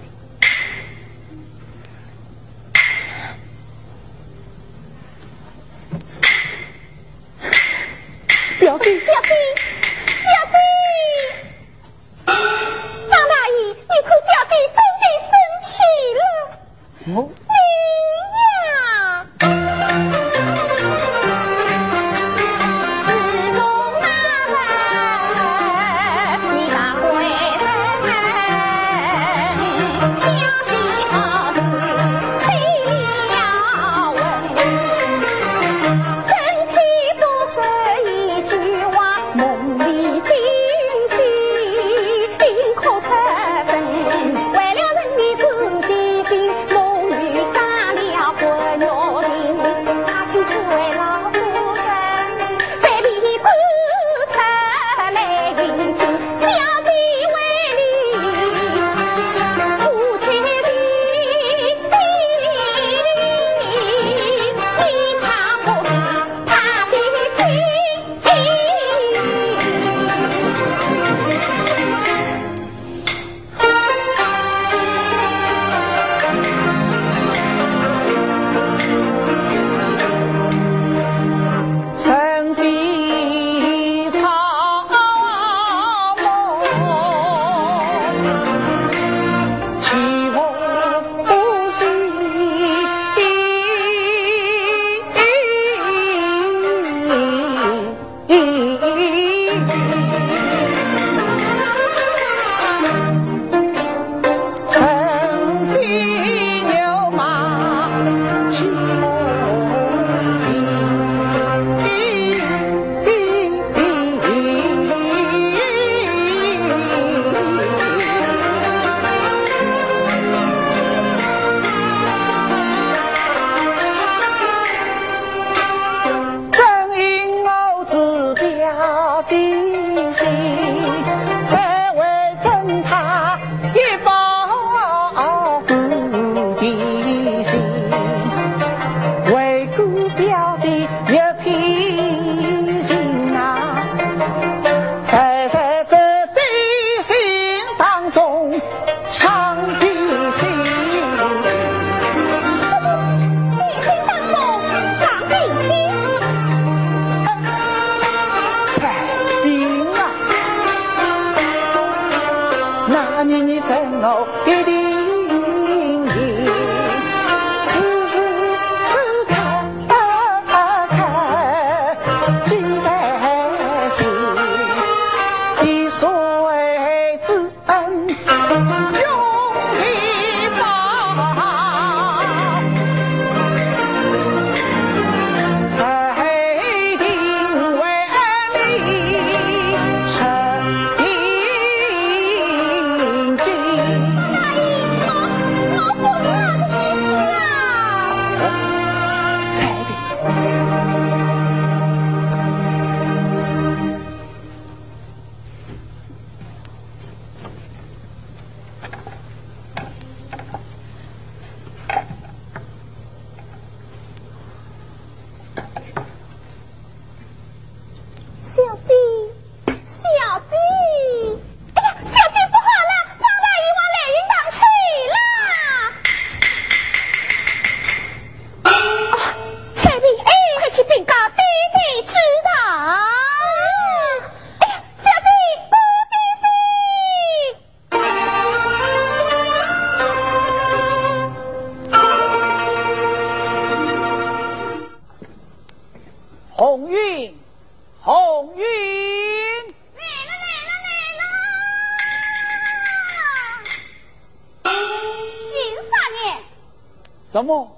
[257.37, 257.71] 怎么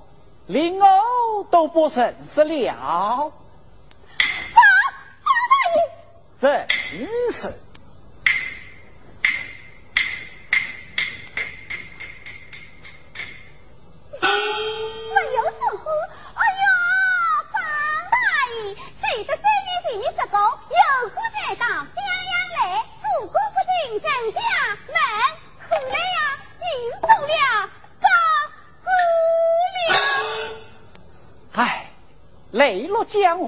[0.47, 3.32] 连我都不认识了？
[6.40, 6.68] 真
[7.32, 7.52] 是。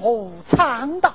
[0.01, 1.10] 哦藏的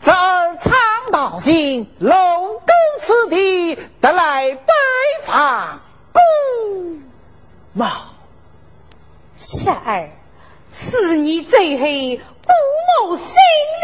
[0.00, 0.12] 早
[0.60, 0.74] 唱
[1.10, 2.66] 道今，龙宫
[3.00, 4.72] 此地得来白
[5.24, 5.80] 发，
[6.12, 7.02] 公
[7.74, 8.08] 望。
[9.36, 10.10] 十二，
[10.68, 13.26] 此年最黑，姑母心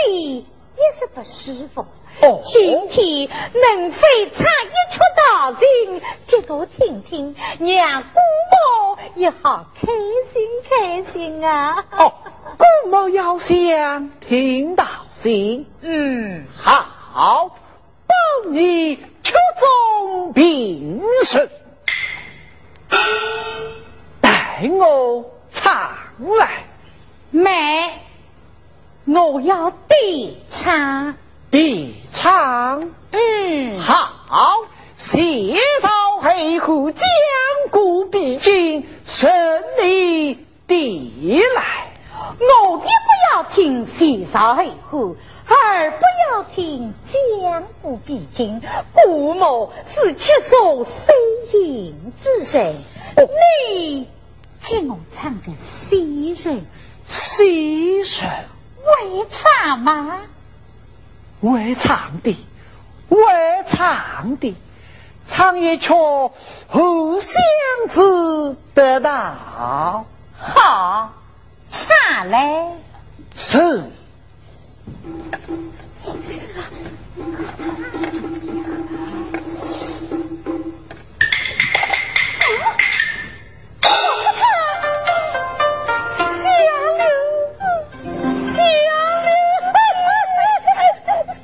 [0.06, 1.86] 里也是不舒服。
[2.20, 2.40] 哦。
[2.44, 5.64] 今天能否唱一曲大戏，
[6.42, 8.08] 给我听听，让姑
[8.50, 9.86] 母也好开
[10.32, 11.84] 心开心啊。
[11.90, 12.14] 哦。
[12.56, 17.56] 公某要想听到信，嗯，好，
[18.06, 21.50] 帮你出中禀顺，
[24.20, 25.92] 待我常
[26.38, 26.64] 来。
[27.30, 27.90] 没，
[29.06, 31.14] 我要递唱。
[31.50, 32.90] 递唱。
[33.12, 34.64] 嗯，好，
[34.96, 35.88] 携手
[36.20, 37.04] 黑虎将
[37.70, 39.32] 古比军，顺
[39.78, 40.34] 利
[40.66, 41.91] 递来。
[42.38, 45.16] 我也不要听西少黑虎，
[45.46, 48.62] 而不要听江湖必经。
[48.92, 51.12] 古某是七所飞
[51.50, 52.76] 行之人，
[53.80, 54.08] 你
[54.60, 56.64] 叫我唱个西人，
[57.04, 58.46] 西人
[58.78, 60.20] 会唱吗？
[61.40, 62.36] 会唱的，
[63.08, 63.16] 会
[63.66, 64.56] 唱的，
[65.26, 65.92] 唱一曲
[66.68, 67.42] 互相
[67.88, 69.34] 知得到。
[70.36, 71.12] 好。
[71.72, 72.66] 唱嘞，
[73.34, 73.82] 是。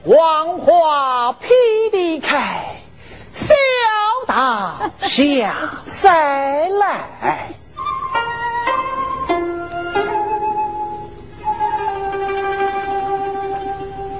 [0.04, 1.48] 黄花披
[1.90, 2.76] 地开，
[3.32, 3.54] 小
[4.26, 7.57] 道下 塞来。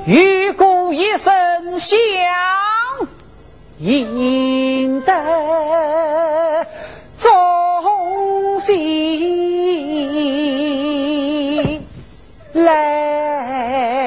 [0.08, 1.98] 玉鼓一声响，
[3.78, 6.66] 赢得
[7.18, 9.68] 众喜
[12.54, 13.97] 来。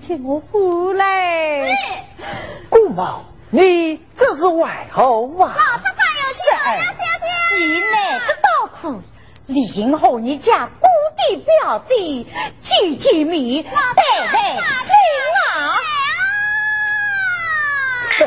[0.00, 1.76] 请我府来。
[2.70, 5.54] 顾某，你这是外后啊？
[5.56, 6.50] 老太太有事。
[7.56, 8.48] 你哪个到
[8.80, 9.02] 此？
[9.46, 10.86] 李银和你家姑
[11.16, 12.26] 弟表姐
[12.60, 13.70] 见见面，带
[14.30, 14.62] 带心
[15.46, 15.80] 啊！
[18.18, 18.26] 家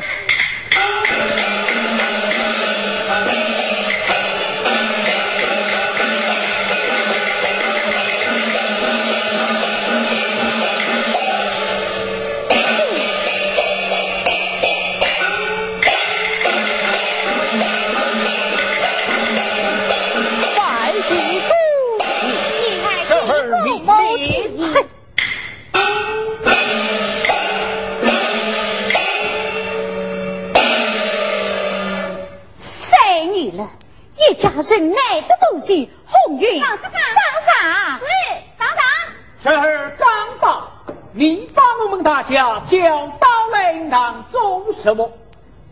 [44.82, 45.10] 什么？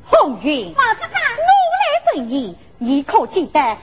[0.05, 1.41] 红云，老太太，我
[1.79, 3.77] 来问你，你可记得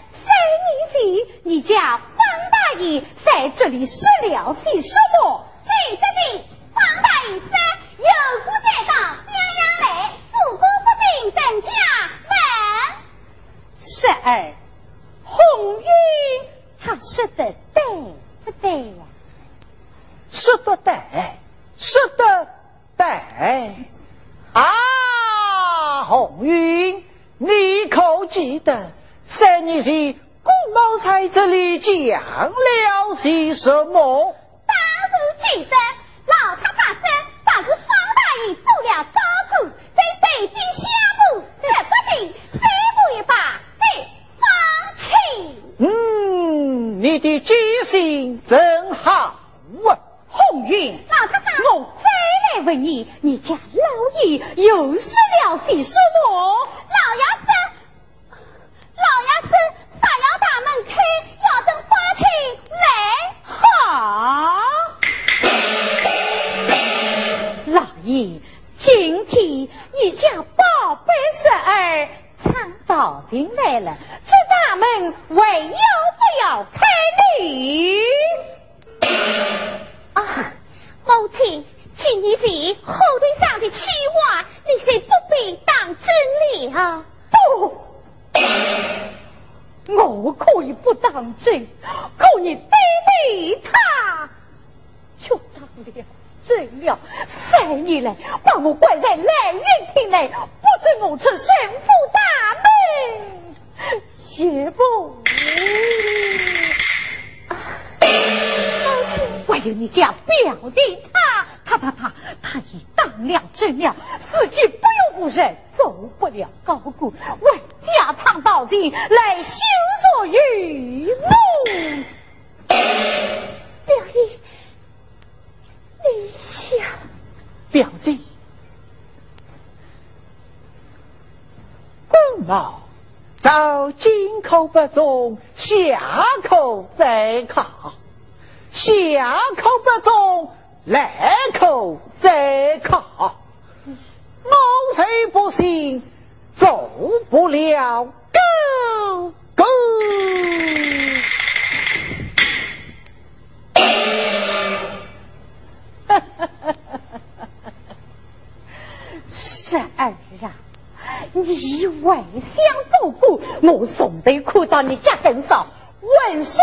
[164.77, 165.69] 到你家更少。
[166.03, 166.61] 浑身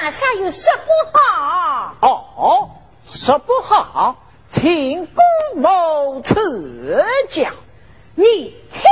[0.00, 1.94] 上下有什不好？
[2.00, 2.70] 哦，
[3.04, 4.16] 什不好，
[4.48, 5.24] 请公
[5.56, 7.50] 母赐教。
[8.14, 8.82] 你听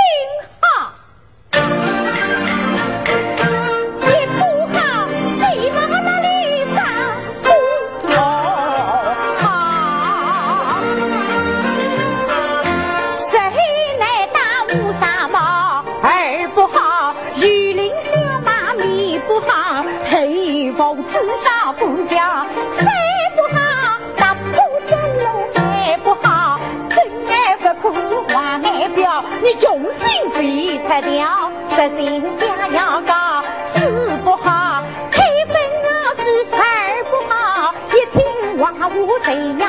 [30.97, 33.43] 最太掉，实心家要高，
[33.75, 33.81] 四
[34.25, 35.55] 不好，开分
[35.85, 39.27] 啊是二不好，一听话无谁
[39.59, 39.66] 要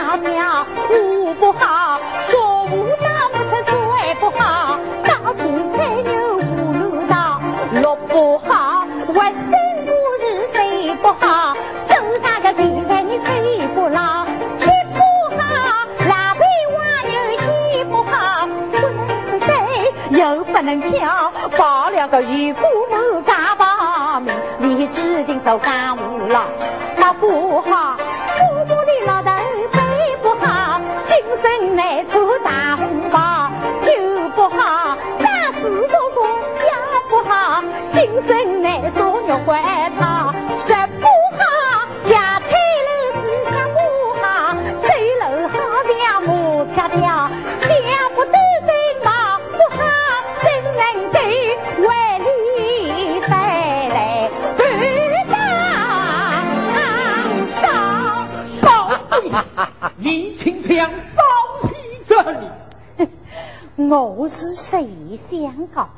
[63.90, 64.86] 我是谁
[65.30, 65.90] 相告？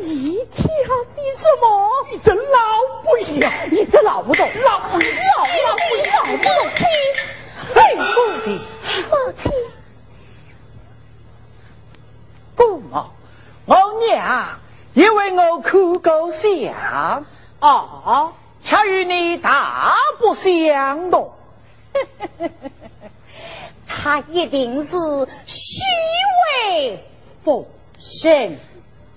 [0.00, 1.88] 你挑些什么？
[2.10, 2.40] 你这老
[3.02, 6.52] 不一样，你这老不懂，老不老老不老不懂，
[7.74, 8.60] 嘿，公的
[9.10, 9.52] 母亲，
[12.54, 13.06] 姑母，
[13.66, 14.58] 我娘
[14.94, 17.24] 因为我苦够相，
[17.60, 21.32] 哦，恰与你大不相同。
[23.86, 24.96] 他一定是
[25.46, 25.80] 虚
[26.70, 27.04] 伪。
[27.42, 27.66] 否
[28.22, 28.56] 认，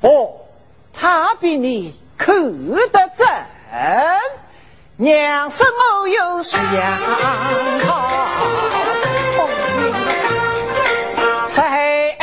[0.01, 0.41] 不，
[0.93, 2.35] 他比你看
[2.91, 3.27] 得真。
[4.97, 6.61] 娘生我有相
[7.85, 8.37] 好，
[11.47, 12.17] 谁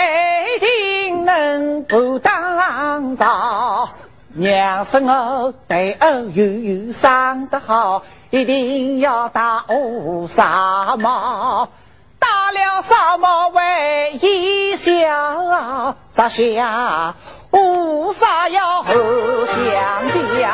[0.59, 3.89] 定能不当朝？
[4.35, 11.69] 娘生我对儿又有伤得好，一定要打我纱帽。
[12.23, 17.15] 打了什么威一响，这下
[17.51, 18.13] 乌
[18.49, 19.59] 要和相
[20.37, 20.49] 表，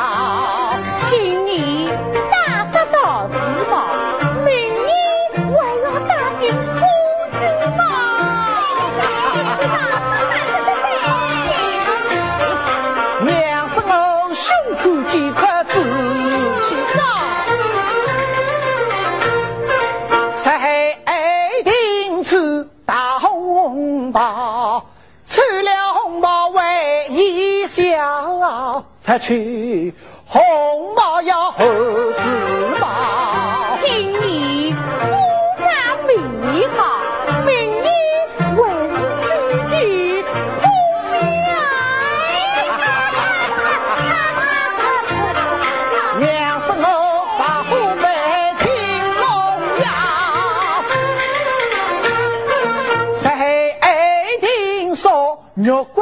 [1.03, 1.95] 今年
[2.31, 3.35] 打得到子
[3.69, 3.75] 吗？
[4.43, 4.51] 明
[4.83, 4.89] 年
[5.35, 6.79] 还要打进夫
[7.39, 7.41] 君
[7.77, 7.81] 吗？
[13.21, 14.47] 娘生我胸
[14.81, 16.08] 口几块痣。
[25.27, 29.93] 取，了红包为一笑，他去
[30.25, 32.29] 红包要猴子
[32.79, 32.87] 帽，
[33.77, 34.77] 请你不
[35.61, 36.99] 赞美好。
[55.61, 56.01] 肉骨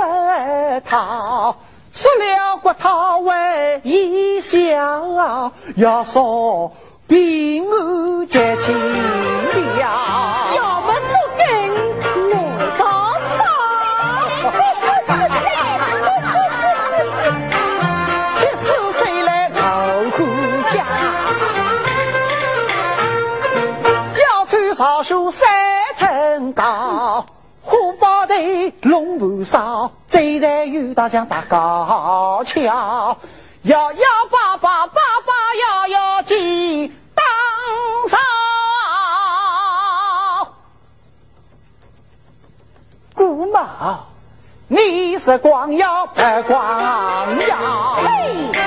[0.88, 1.56] 头，
[1.92, 6.74] 塑了骨头为伊笑，要说
[7.08, 10.54] 比我结亲了。
[10.56, 11.48] 要么说根
[12.30, 12.38] 来
[12.78, 12.86] 稻
[13.34, 13.38] 草，
[18.36, 19.58] 七十岁来老
[20.16, 20.18] 顾
[20.70, 20.86] 家，
[24.22, 25.50] 要穿少书三
[25.98, 27.26] 层高。
[27.68, 33.18] 虎豹队，龙盘烧，走在雨大江大高桥，
[33.64, 34.00] 摇摇
[34.32, 37.26] 摆摆，摆摆摇摇进当
[38.08, 38.20] 上。
[43.14, 44.06] 姑妈，
[44.70, 48.67] 你是光耀不光耀？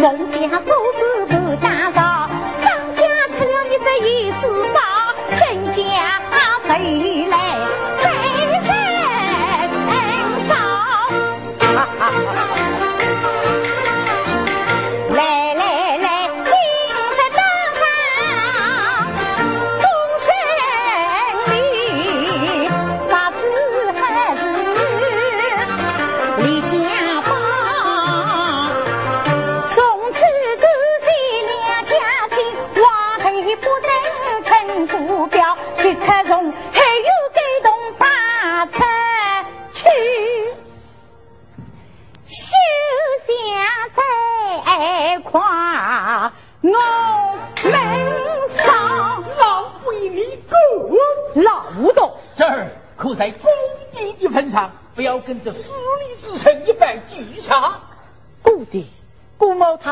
[0.00, 1.19] 跟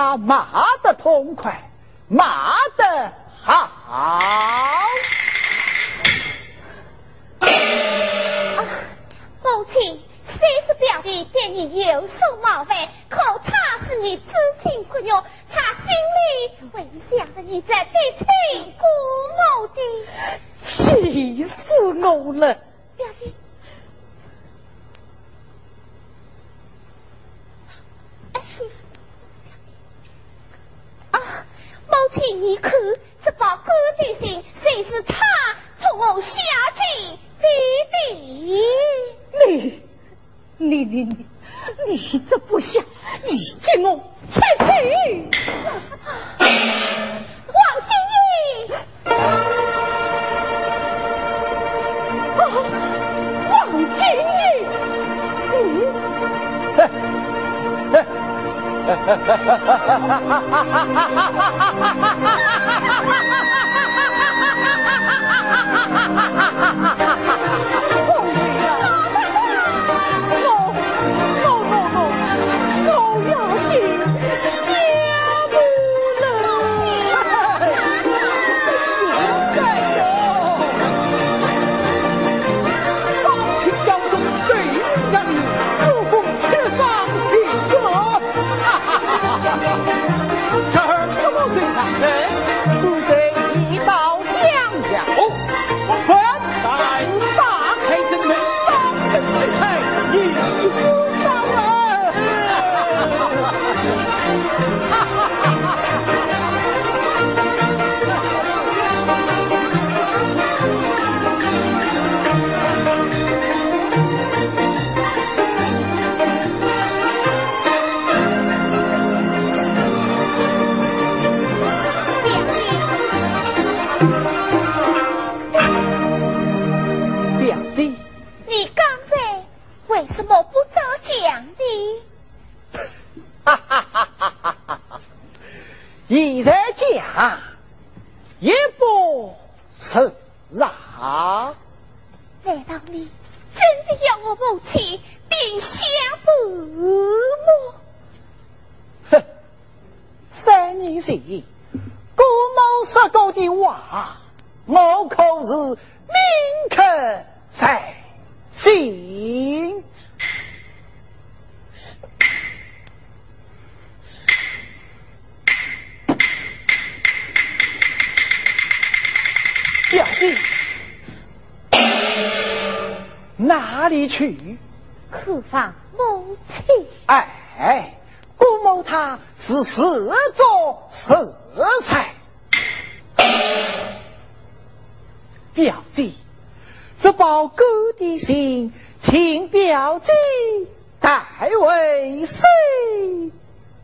[0.09, 0.47] 他骂
[0.83, 1.71] 得痛快，
[2.09, 2.55] 骂